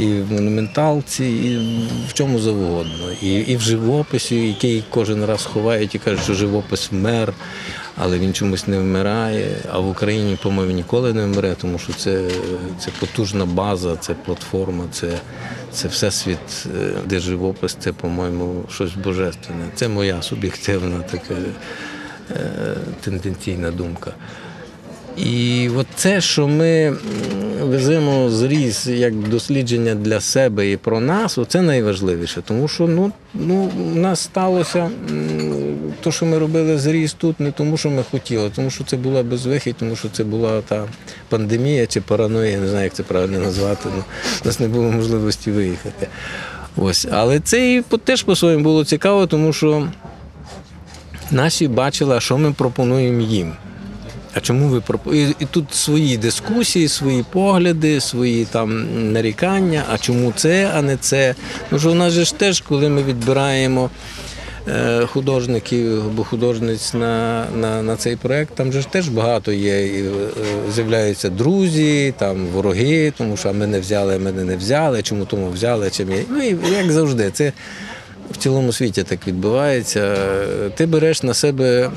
і 0.02 0.22
в 0.22 0.32
монументалці, 0.32 1.26
і 1.26 1.58
в 2.10 2.14
чому 2.14 2.40
завгодно. 2.40 3.12
І, 3.22 3.34
і 3.34 3.58
в 3.58 3.62
живописі, 3.62 4.48
який 4.48 4.84
кожен 4.90 5.26
раз 5.26 5.46
ховають 5.46 5.96
і 5.96 6.00
кажуть, 6.00 6.24
що 6.24 6.34
живопис 6.34 6.92
вмер, 6.92 7.34
але 7.98 8.20
він 8.20 8.34
чомусь 8.34 8.68
не 8.68 8.80
вмирає. 8.80 9.56
А 9.72 9.80
в 9.80 9.90
Україні, 9.90 10.38
по-моєму, 10.44 10.74
ніколи 10.74 11.14
не 11.14 11.26
вмре, 11.26 11.56
тому 11.62 11.80
що 11.80 11.94
це, 11.94 12.30
це 12.80 12.92
потужна 13.00 13.46
база, 13.46 13.96
це 13.96 14.14
платформа, 14.14 14.84
це, 14.92 15.20
це 15.72 15.88
всесвіт, 15.88 16.66
е, 16.66 16.94
де 17.06 17.20
живопис, 17.20 17.78
це, 17.80 17.94
по-моєму, 17.94 18.64
щось 18.70 18.94
божественне. 18.94 19.66
Це 19.76 19.88
моя 19.88 20.22
суб'єктивна 20.22 21.00
така 21.00 21.34
е, 22.32 22.76
тенденційна 23.02 23.72
думка. 23.72 24.14
І 25.18 25.70
от 25.78 25.88
це, 25.96 26.22
що 26.22 26.48
ми 26.48 26.96
веземо 27.62 28.30
зріз 28.30 28.88
як 28.88 29.14
дослідження 29.14 29.96
для 29.96 30.20
себе 30.20 30.72
і 30.72 30.78
про 30.78 31.00
нас, 31.00 31.40
це 31.48 31.62
найважливіше. 31.62 32.42
Тому 32.42 32.68
що 32.68 32.88
ну, 32.88 33.12
ну, 33.34 33.72
у 33.94 33.96
нас 33.96 34.20
сталося 34.20 34.90
те, 36.04 36.12
що 36.12 36.26
ми 36.26 36.40
робили 36.40 36.78
зріз 36.78 37.14
тут, 37.14 37.40
не 37.40 37.52
тому, 37.52 37.78
що 37.78 37.90
ми 37.90 38.04
хотіли, 38.12 38.52
тому 38.56 38.70
що 38.70 38.84
це 38.84 38.98
була 38.98 39.24
безвихідь, 39.24 39.76
тому 39.80 39.96
що 39.96 40.10
це 40.10 40.24
була 40.24 40.62
та 40.62 40.86
пандемія 41.30 41.88
чи 41.88 42.02
параноя, 42.02 42.52
я 42.52 42.58
не 42.58 42.68
знаю, 42.68 42.84
як 42.84 42.94
це 42.94 43.04
правильно 43.04 43.40
назвати. 43.40 43.90
Ну, 43.96 44.04
у 44.44 44.48
нас 44.48 44.60
не 44.60 44.68
було 44.68 44.92
можливості 44.92 45.52
виїхати. 45.52 46.08
Ось. 46.78 47.08
Але 47.12 47.40
це 47.40 47.74
і 47.74 47.82
теж 48.04 48.24
по-своєму 48.24 48.64
було 48.64 48.86
цікаво, 48.86 49.28
тому 49.28 49.54
що 49.54 49.88
наші 51.32 51.68
бачили, 51.68 52.22
що 52.22 52.38
ми 52.38 52.52
пропонуємо 52.52 53.22
їм. 53.22 53.54
А 54.34 54.40
чому 54.40 54.68
ви 54.68 54.82
пропонуєте? 54.82 55.34
І 55.40 55.46
тут 55.46 55.74
свої 55.74 56.18
дискусії, 56.18 56.88
свої 56.88 57.26
погляди, 57.32 58.02
свої 58.02 58.46
там 58.46 58.88
нарікання, 59.14 59.84
а 59.94 59.98
чому 59.98 60.34
це, 60.36 60.72
а 60.76 60.82
не 60.82 60.98
це. 60.98 61.36
Ну 61.72 61.80
що 61.80 61.92
у 61.92 61.96
нас 61.96 62.14
же 62.14 62.26
ж 62.26 62.36
теж, 62.36 62.62
коли 62.62 62.90
ми 62.90 63.04
відбираємо 63.04 63.90
е, 64.68 65.06
художників 65.06 66.06
або 66.06 66.24
художниць 66.24 66.94
на, 66.94 67.46
на, 67.56 67.82
на 67.82 67.96
цей 67.96 68.16
проект, 68.16 68.56
там 68.56 68.72
же 68.72 68.82
ж 68.82 68.88
теж 68.88 69.10
багато 69.10 69.52
є. 69.52 69.86
і, 69.88 70.04
е, 70.04 70.10
З'являються 70.76 71.30
друзі, 71.30 72.14
там 72.18 72.48
вороги, 72.48 73.14
тому 73.18 73.38
що 73.38 73.50
а 73.50 73.54
ми 73.54 73.68
не 73.68 73.80
взяли, 73.80 74.16
а 74.16 74.20
мене 74.20 74.44
не 74.44 74.56
взяли, 74.56 75.02
чому 75.02 75.26
тому 75.26 75.50
взяли, 75.50 75.90
чим 75.90 76.12
я. 76.12 76.18
Ну 76.30 76.44
і 76.44 76.58
як 76.72 76.92
завжди, 76.92 77.32
це 77.34 77.54
в 78.32 78.38
цілому 78.38 78.74
світі 78.74 79.04
так 79.04 79.28
відбувається. 79.28 80.18
Ти 80.76 80.86
береш 80.86 81.24
на 81.24 81.34
себе 81.34 81.92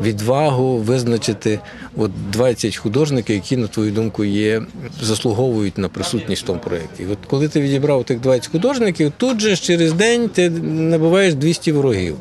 відвагу 0.00 0.78
визначити 0.78 1.60
от 1.96 2.10
20 2.32 2.76
художників, 2.76 3.34
які, 3.34 3.56
на 3.56 3.66
твою 3.66 3.90
думку, 3.90 4.24
є, 4.24 4.62
заслуговують 5.02 5.78
на 5.78 5.88
присутність 5.88 6.42
в 6.42 6.46
тому 6.46 6.60
проєкті. 6.60 7.06
От 7.12 7.18
коли 7.26 7.48
ти 7.48 7.60
відібрав 7.60 8.04
тих 8.04 8.20
20 8.20 8.46
художників, 8.46 9.12
тут 9.16 9.40
же 9.40 9.56
через 9.56 9.92
день 9.92 10.28
ти 10.28 10.50
набуваєш 10.50 11.34
200 11.34 11.72
ворогів. 11.72 12.16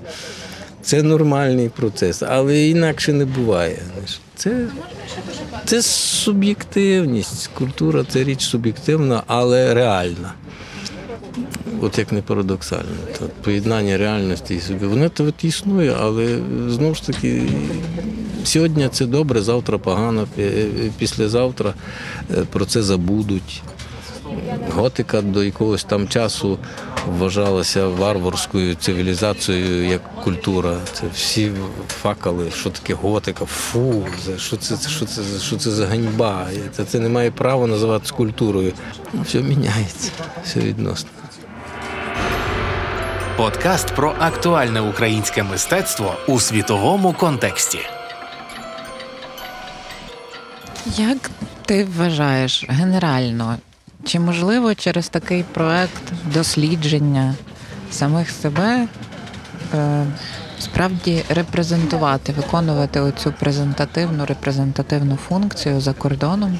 Це 0.81 1.03
нормальний 1.03 1.69
процес, 1.69 2.23
але 2.23 2.67
інакше 2.67 3.13
не 3.13 3.25
буває. 3.25 3.77
Це, 4.35 4.67
це 5.65 5.81
суб'єктивність. 5.81 7.49
Культура 7.53 8.05
це 8.09 8.23
річ 8.23 8.41
суб'єктивна, 8.41 9.23
але 9.27 9.73
реальна. 9.73 10.33
От 11.85 11.97
як 11.97 12.11
не 12.11 12.21
парадоксально. 12.21 12.95
То 13.19 13.29
поєднання 13.41 13.97
реальності 13.97 14.55
і 14.55 14.59
собі. 14.59 14.85
Воно 14.85 15.09
то 15.09 15.25
от 15.25 15.43
існує, 15.43 15.95
але 15.99 16.39
знову 16.67 16.95
ж 16.95 17.05
таки, 17.05 17.41
сьогодні 18.43 18.89
це 18.89 19.05
добре, 19.05 19.41
завтра 19.41 19.77
погано, 19.77 20.27
післязавтра 20.97 21.73
е, 22.31 22.43
про 22.51 22.65
це 22.65 22.83
забудуть. 22.83 23.63
Готика 24.75 25.21
до 25.21 25.43
якогось 25.43 25.83
там 25.83 26.07
часу 26.07 26.57
вважалася 27.07 27.87
варварською 27.87 28.75
цивілізацією 28.75 29.87
як 29.89 30.15
культура. 30.23 30.77
Це 30.93 31.03
всі 31.13 31.51
факали, 32.01 32.51
що 32.51 32.69
таке 32.69 32.93
готика, 32.93 33.45
фу, 33.45 34.05
що 34.37 34.57
це, 34.57 34.89
що 34.89 35.05
це, 35.05 35.21
що 35.41 35.57
це 35.57 35.71
за 35.71 35.87
ганьба. 35.87 36.47
Це, 36.71 36.85
це 36.85 36.99
не 36.99 37.09
має 37.09 37.31
права 37.31 37.67
називатися 37.67 38.13
культурою. 38.13 38.73
Ну, 39.13 39.21
все 39.21 39.41
міняється, 39.41 40.11
все 40.45 40.59
відносно. 40.59 41.09
Подкаст 43.37 43.95
про 43.95 44.15
актуальне 44.19 44.81
українське 44.81 45.43
мистецтво 45.43 46.15
у 46.27 46.39
світовому 46.39 47.13
контексті. 47.13 47.79
Як 50.97 51.31
ти 51.65 51.85
вважаєш 51.85 52.65
генерально, 52.69 53.57
чи 54.05 54.19
можливо 54.19 54.75
через 54.75 55.09
такий 55.09 55.43
проект 55.43 56.03
дослідження 56.33 57.35
самих 57.91 58.29
себе 58.29 58.87
е, 59.73 60.05
справді 60.65 61.23
репрезентувати, 61.29 62.31
виконувати 62.31 62.99
оцю 62.99 63.33
презентативну 63.39 64.25
репрезентативну 64.25 65.15
функцію 65.15 65.81
за 65.81 65.93
кордоном 65.93 66.59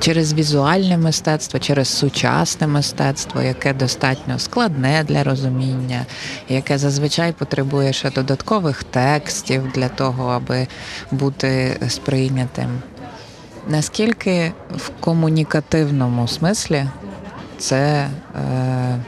через 0.00 0.32
візуальне 0.32 0.98
мистецтво, 0.98 1.60
через 1.60 1.88
сучасне 1.88 2.66
мистецтво, 2.66 3.42
яке 3.42 3.72
достатньо 3.74 4.38
складне 4.38 5.04
для 5.08 5.24
розуміння, 5.24 6.06
яке 6.48 6.78
зазвичай 6.78 7.32
потребує 7.32 7.92
ще 7.92 8.10
додаткових 8.10 8.84
текстів 8.84 9.72
для 9.74 9.88
того, 9.88 10.28
аби 10.28 10.66
бути 11.10 11.76
сприйнятим. 11.88 12.82
Наскільки 13.68 14.52
в 14.76 14.90
комунікативному 15.00 16.28
смислі 16.28 16.86
це 17.58 18.08
е, 18.36 18.98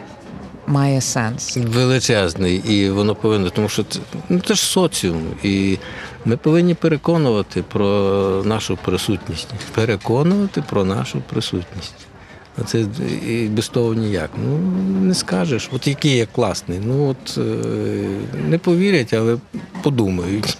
має 0.66 1.00
сенс? 1.00 1.56
Величезний, 1.56 2.56
і 2.56 2.90
воно 2.90 3.14
повинно, 3.14 3.50
тому 3.50 3.68
що 3.68 3.84
це, 3.84 4.00
ну, 4.28 4.40
це 4.40 4.54
ж 4.54 4.62
соціум. 4.62 5.22
І 5.42 5.78
ми 6.24 6.36
повинні 6.36 6.74
переконувати 6.74 7.62
про 7.62 8.42
нашу 8.44 8.78
присутність. 8.84 9.48
Переконувати 9.74 10.62
про 10.68 10.84
нашу 10.84 11.20
присутність. 11.20 11.94
А 12.58 12.62
це 12.62 12.84
і 13.28 13.48
без 13.48 13.68
того 13.68 13.94
ніяк. 13.94 14.30
Ну, 14.44 14.58
не 15.02 15.14
скажеш, 15.14 15.70
от 15.72 15.86
який 15.86 16.16
я 16.16 16.26
класний. 16.26 16.80
Ну 16.84 17.08
от 17.08 17.38
е, 17.38 17.40
не 18.48 18.58
повірять, 18.58 19.12
але 19.12 19.36
подумають. 19.82 20.58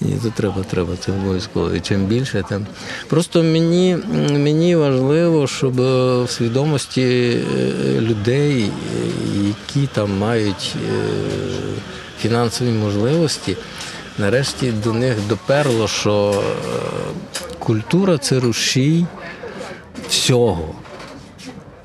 Ні, 0.00 0.18
це 0.22 0.30
треба, 0.30 0.64
треба, 0.70 0.96
це 0.96 1.12
обов'язково. 1.12 1.74
І 1.74 1.80
чим 1.80 2.04
більше, 2.04 2.44
тим. 2.48 2.66
Просто 3.08 3.42
мені, 3.42 3.96
мені 4.30 4.76
важливо, 4.76 5.46
щоб 5.46 5.74
в 6.24 6.26
свідомості 6.28 7.02
е, 7.02 8.00
людей, 8.00 8.62
е, 8.62 8.70
які 9.46 9.86
там 9.86 10.18
мають 10.18 10.74
е, 10.76 10.98
фінансові 12.20 12.70
можливості, 12.70 13.56
нарешті 14.18 14.72
до 14.84 14.92
них 14.92 15.16
доперло, 15.28 15.88
що 15.88 16.34
е, 16.34 17.56
культура 17.58 18.18
це 18.18 18.40
рушій 18.40 19.06
всього. 20.08 20.74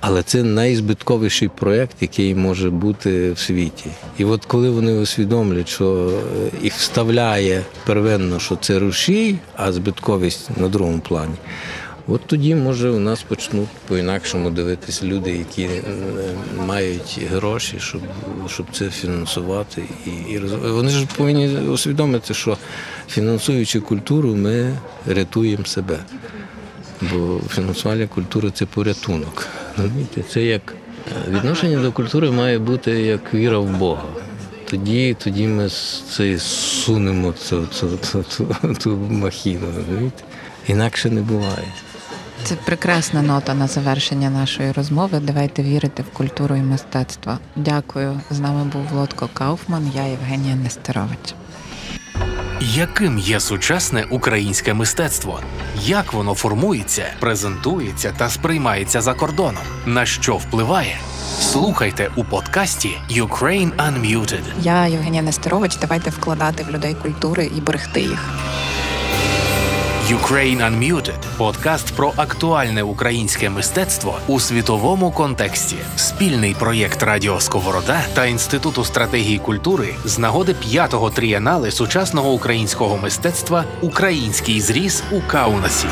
Але 0.01 0.23
це 0.23 0.43
найзбитковіший 0.43 1.47
проєкт, 1.47 1.95
який 2.01 2.35
може 2.35 2.69
бути 2.69 3.31
в 3.31 3.39
світі. 3.39 3.85
І 4.17 4.25
от 4.25 4.45
коли 4.45 4.69
вони 4.69 4.93
усвідомлять, 4.93 5.69
що 5.69 6.11
е, 6.53 6.63
їх 6.63 6.73
вставляє 6.73 7.63
первинно, 7.85 8.39
що 8.39 8.55
це 8.55 8.79
рушій, 8.79 9.35
а 9.55 9.71
збитковість 9.71 10.49
на 10.57 10.67
другому 10.67 10.99
плані. 10.99 11.35
От 12.07 12.21
тоді, 12.25 12.55
може, 12.55 12.89
у 12.89 12.99
нас 12.99 13.23
почнуть 13.23 13.67
по-інакшому 13.87 14.49
дивитися 14.49 15.05
люди, 15.05 15.31
які 15.31 15.63
е, 15.63 15.81
мають 16.67 17.19
гроші, 17.31 17.75
щоб, 17.79 18.01
щоб 18.47 18.65
це 18.71 18.89
фінансувати. 18.89 19.83
І, 20.05 20.31
і 20.31 20.39
Вони 20.63 20.89
ж 20.89 21.07
повинні 21.17 21.47
усвідомити, 21.47 22.33
що 22.33 22.57
фінансуючи 23.09 23.79
культуру, 23.79 24.35
ми 24.35 24.77
рятуємо 25.07 25.65
себе. 25.65 25.99
Бо 27.01 27.39
фінансування 27.49 28.07
культури 28.07 28.51
це 28.53 28.65
порятунок. 28.65 29.47
Це 30.29 30.43
як 30.43 30.73
е, 31.27 31.31
відношення 31.31 31.81
до 31.81 31.91
культури 31.91 32.31
має 32.31 32.59
бути 32.59 32.91
як 32.91 33.33
віра 33.33 33.59
в 33.59 33.77
Бога. 33.77 34.05
Тоді, 34.65 35.15
тоді 35.23 35.47
ми 35.47 35.69
це 36.09 36.39
сунемо 36.39 37.31
цю, 37.31 37.67
цю, 37.67 37.97
цю, 37.97 38.23
цю, 38.23 38.55
цю 38.79 38.97
махіну. 38.97 39.67
Розумієте? 39.77 40.23
Інакше 40.67 41.09
не 41.09 41.21
буває. 41.21 41.67
Це 42.43 42.55
прекрасна 42.55 43.21
нота 43.21 43.53
на 43.53 43.67
завершення 43.67 44.29
нашої 44.29 44.71
розмови. 44.71 45.19
Давайте 45.19 45.63
вірити 45.63 46.03
в 46.03 46.17
культуру 46.17 46.55
і 46.55 46.61
мистецтво. 46.61 47.37
Дякую. 47.55 48.21
З 48.29 48.39
нами 48.39 48.63
був 48.63 48.81
Володко 48.91 49.29
Кауфман, 49.33 49.91
я 49.95 50.03
Євгенія 50.03 50.55
Нестерович. 50.55 51.35
Яким 52.63 53.19
є 53.19 53.39
сучасне 53.39 54.05
українське 54.09 54.73
мистецтво? 54.73 55.39
Як 55.81 56.13
воно 56.13 56.35
формується, 56.35 57.05
презентується 57.19 58.13
та 58.17 58.29
сприймається 58.29 59.01
за 59.01 59.13
кордоном? 59.13 59.63
На 59.85 60.05
що 60.05 60.35
впливає? 60.35 60.97
Слухайте 61.39 62.11
у 62.15 62.23
подкасті 62.23 62.97
Ukraine 63.09 63.71
Unmuted. 63.75 64.43
Я 64.61 64.87
Євгенія 64.87 65.23
Нестерович. 65.23 65.77
Давайте 65.77 66.09
вкладати 66.09 66.63
в 66.63 66.71
людей 66.71 66.95
культури 66.95 67.51
і 67.57 67.61
берегти 67.61 68.01
їх. 68.01 68.29
Ukraine 70.11 70.61
Unmuted– 70.61 71.19
подкаст 71.37 71.95
про 71.95 72.13
актуальне 72.15 72.83
українське 72.83 73.49
мистецтво 73.49 74.19
у 74.27 74.39
світовому 74.39 75.11
контексті. 75.11 75.75
Спільний 75.95 76.55
проєкт 76.59 77.03
Радіо 77.03 77.39
Сковорода 77.39 78.01
та 78.13 78.25
Інституту 78.25 78.83
стратегії 78.83 79.37
культури 79.37 79.93
з 80.05 80.19
нагоди 80.19 80.53
п'ятого 80.53 81.09
тріянали 81.09 81.71
сучасного 81.71 82.31
українського 82.31 82.97
мистецтва 82.97 83.65
Український 83.81 84.61
зріз 84.61 85.03
у 85.11 85.21
Каунасі. 85.21 85.87